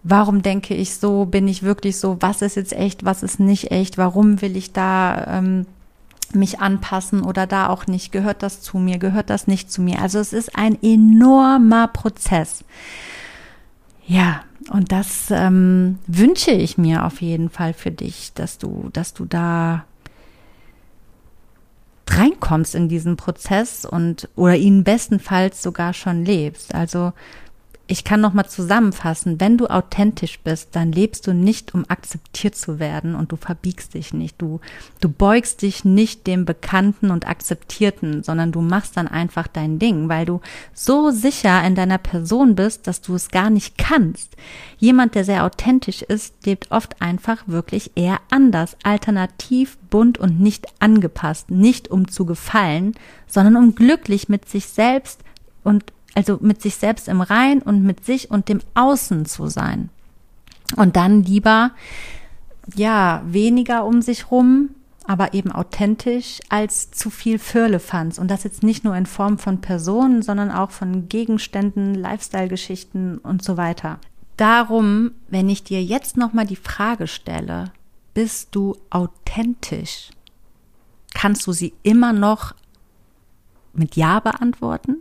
[0.03, 3.70] warum denke ich so, bin ich wirklich so, was ist jetzt echt, was ist nicht
[3.70, 5.66] echt, warum will ich da ähm,
[6.34, 10.03] mich anpassen oder da auch nicht, gehört das zu mir, gehört das nicht zu mir.
[10.03, 12.64] Also es ist ein enormer Prozess.
[14.09, 19.13] Ja, und das ähm, wünsche ich mir auf jeden Fall für dich, dass du, dass
[19.13, 19.85] du da
[22.09, 26.75] reinkommst in diesen Prozess und oder ihn bestenfalls sogar schon lebst.
[26.75, 27.13] Also
[27.91, 32.55] ich kann noch mal zusammenfassen, wenn du authentisch bist, dann lebst du nicht, um akzeptiert
[32.55, 34.41] zu werden und du verbiegst dich nicht.
[34.41, 34.61] Du,
[35.01, 40.11] du beugst dich nicht dem Bekannten und Akzeptierten, sondern du machst dann einfach dein Ding,
[40.11, 40.43] weil du
[40.74, 44.36] so sicher in deiner Person bist, dass du es gar nicht kannst.
[44.76, 50.66] Jemand, der sehr authentisch ist, lebt oft einfach wirklich eher anders, alternativ, bunt und nicht
[50.78, 52.93] angepasst, nicht um zu gefallen,
[53.26, 55.22] sondern um glücklich mit sich selbst
[55.64, 55.84] und
[56.15, 59.91] also mit sich selbst im Rein und mit sich und dem Außen zu sein.
[60.77, 61.73] Und dann lieber,
[62.75, 64.71] ja, weniger um sich rum,
[65.07, 68.19] aber eben authentisch als zu viel Firlefanz.
[68.19, 73.43] Und das jetzt nicht nur in Form von Personen, sondern auch von Gegenständen, Lifestyle-Geschichten und
[73.43, 73.99] so weiter.
[74.37, 77.73] Darum, wenn ich dir jetzt nochmal die Frage stelle,
[78.13, 80.11] bist du authentisch?
[81.15, 82.55] Kannst du sie immer noch
[83.73, 84.99] mit Ja beantworten?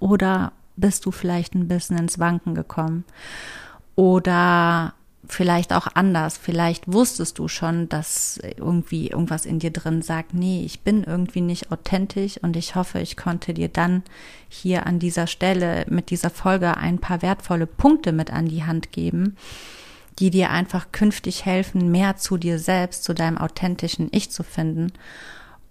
[0.00, 3.04] Oder bist du vielleicht ein bisschen ins Wanken gekommen?
[3.94, 4.94] Oder
[5.28, 6.38] vielleicht auch anders.
[6.38, 11.40] Vielleicht wusstest du schon, dass irgendwie irgendwas in dir drin sagt, nee, ich bin irgendwie
[11.40, 14.02] nicht authentisch und ich hoffe, ich konnte dir dann
[14.48, 18.92] hier an dieser Stelle mit dieser Folge ein paar wertvolle Punkte mit an die Hand
[18.92, 19.36] geben,
[20.18, 24.92] die dir einfach künftig helfen, mehr zu dir selbst, zu deinem authentischen Ich zu finden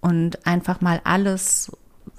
[0.00, 1.72] und einfach mal alles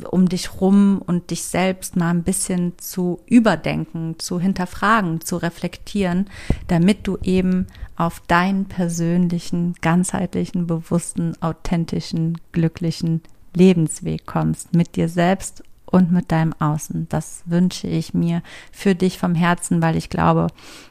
[0.04, 6.30] um dich rum und dich selbst mal ein bisschen zu überdenken, zu hinterfragen, zu reflektieren,
[6.68, 13.22] damit du eben auf deinen persönlichen, ganzheitlichen, bewussten, authentischen, glücklichen
[13.54, 17.08] Lebensweg kommst, mit dir selbst und mit deinem Außen.
[17.10, 18.42] Das wünsche ich mir
[18.72, 20.48] für dich vom Herzen, weil ich glaube,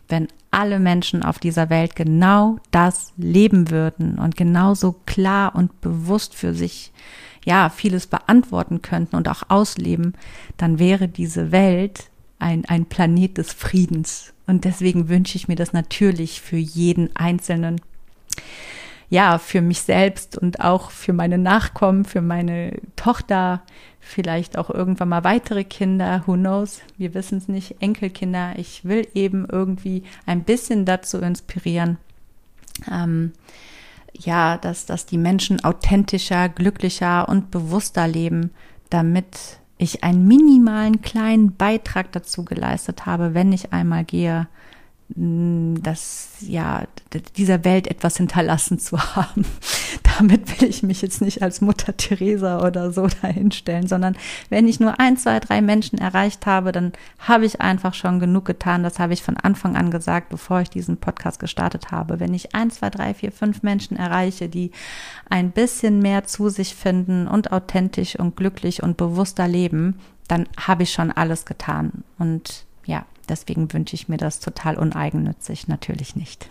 [0.09, 6.35] wenn alle Menschen auf dieser Welt genau das leben würden und genauso klar und bewusst
[6.35, 6.93] für sich
[7.45, 10.15] ja, vieles beantworten könnten und auch ausleben,
[10.57, 14.33] dann wäre diese Welt ein, ein Planet des Friedens.
[14.47, 17.81] Und deswegen wünsche ich mir das natürlich für jeden Einzelnen.
[19.11, 23.63] Ja, für mich selbst und auch für meine Nachkommen, für meine Tochter,
[24.01, 28.55] vielleicht auch irgendwann mal weitere Kinder, who knows, wir wissen es nicht, Enkelkinder.
[28.59, 31.99] Ich will eben irgendwie ein bisschen dazu inspirieren,
[32.91, 33.33] ähm,
[34.19, 38.51] ja, dass, dass die Menschen authentischer, glücklicher und bewusster leben,
[38.91, 44.49] damit ich einen minimalen kleinen Beitrag dazu geleistet habe, wenn ich einmal gehe,
[45.11, 46.87] das ja
[47.37, 49.47] dieser Welt etwas hinterlassen zu haben.
[50.19, 54.17] Damit will ich mich jetzt nicht als Mutter Teresa oder so dahinstellen, sondern
[54.51, 58.45] wenn ich nur ein, zwei, drei Menschen erreicht habe, dann habe ich einfach schon genug
[58.45, 58.83] getan.
[58.83, 62.21] Das habe ich von Anfang an gesagt, bevor ich diesen Podcast gestartet habe.
[62.21, 64.73] Wenn ich ein, zwei, drei, vier, fünf Menschen erreiche, die
[65.31, 69.99] ein bisschen mehr zu sich finden und authentisch und glücklich und bewusster leben,
[70.29, 72.05] dann habe ich schon alles getan.
[72.19, 72.68] Und
[73.29, 76.47] Deswegen wünsche ich mir das total uneigennützig, natürlich nicht.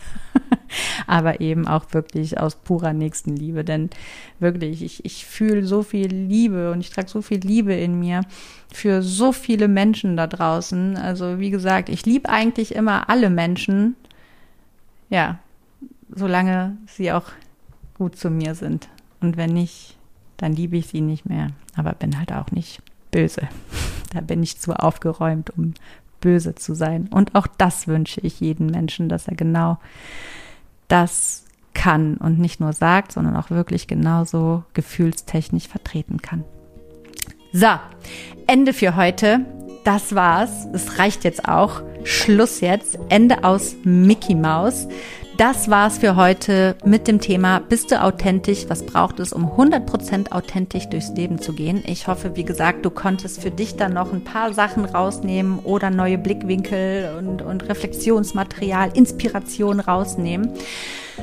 [1.08, 3.64] Aber eben auch wirklich aus purer Nächstenliebe.
[3.64, 3.90] Denn
[4.40, 8.22] wirklich, ich, ich fühle so viel Liebe und ich trage so viel Liebe in mir
[8.72, 10.98] für so viele Menschen da draußen.
[10.98, 13.96] Also wie gesagt, ich liebe eigentlich immer alle Menschen.
[15.10, 15.40] Ja,
[16.14, 17.32] solange sie auch
[17.98, 18.88] gut zu mir sind.
[19.20, 19.98] Und wenn nicht,
[20.38, 21.48] dann liebe ich sie nicht mehr.
[21.76, 23.48] Aber bin halt auch nicht böse.
[24.14, 25.74] Da bin ich zu aufgeräumt, um
[26.22, 27.08] böse zu sein.
[27.12, 29.78] Und auch das wünsche ich jedem Menschen, dass er genau
[30.88, 31.44] das
[31.74, 36.44] kann und nicht nur sagt, sondern auch wirklich genauso gefühlstechnisch vertreten kann.
[37.54, 37.68] So,
[38.48, 39.46] Ende für heute.
[39.84, 40.68] Das war's.
[40.74, 41.82] Es reicht jetzt auch.
[42.04, 43.00] Schluss jetzt.
[43.10, 44.88] Ende aus Mickey Mouse.
[45.38, 48.66] Das war's für heute mit dem Thema Bist du authentisch?
[48.70, 51.84] Was braucht es, um 100% authentisch durchs Leben zu gehen?
[51.86, 55.92] Ich hoffe, wie gesagt, du konntest für dich dann noch ein paar Sachen rausnehmen oder
[55.92, 60.54] neue Blickwinkel und, und Reflexionsmaterial, Inspiration rausnehmen.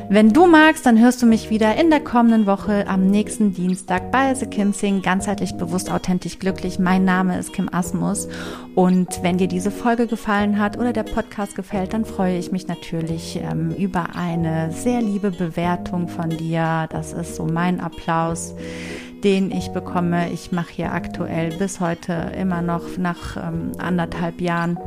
[0.08, 4.10] Wenn du magst, dann hörst du mich wieder in der kommenden Woche am nächsten Dienstag
[4.10, 6.78] bei The Kim Sing, ganzheitlich bewusst, authentisch, glücklich.
[6.78, 8.28] Mein Name ist Kim Asmus
[8.74, 12.66] und wenn dir diese Folge gefallen hat oder der Podcast gefällt, dann freue ich mich
[12.66, 16.86] natürlich ähm, über eine sehr liebe Bewertung von dir.
[16.90, 18.54] Das ist so mein Applaus
[19.22, 20.30] den ich bekomme.
[20.32, 24.78] Ich mache hier aktuell bis heute immer noch nach ähm, anderthalb Jahren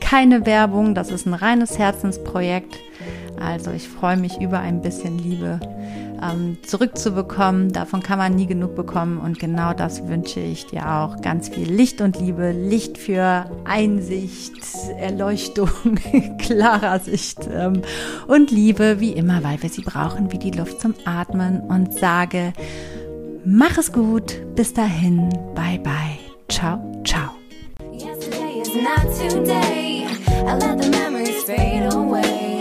[0.00, 0.94] keine Werbung.
[0.94, 2.78] Das ist ein reines Herzensprojekt.
[3.40, 5.60] Also ich freue mich über ein bisschen Liebe
[6.22, 7.72] ähm, zurückzubekommen.
[7.72, 11.20] Davon kann man nie genug bekommen und genau das wünsche ich dir auch.
[11.20, 14.52] Ganz viel Licht und Liebe, Licht für Einsicht,
[14.98, 15.70] Erleuchtung,
[16.38, 17.82] klarer Sicht ähm,
[18.26, 22.52] und Liebe, wie immer, weil wir sie brauchen, wie die Luft zum Atmen und sage,
[23.44, 26.18] mach es gut, bis dahin, bye bye,
[26.48, 27.30] ciao, ciao.
[28.74, 30.06] Not today.
[30.06, 32.57] I let the memories fade away.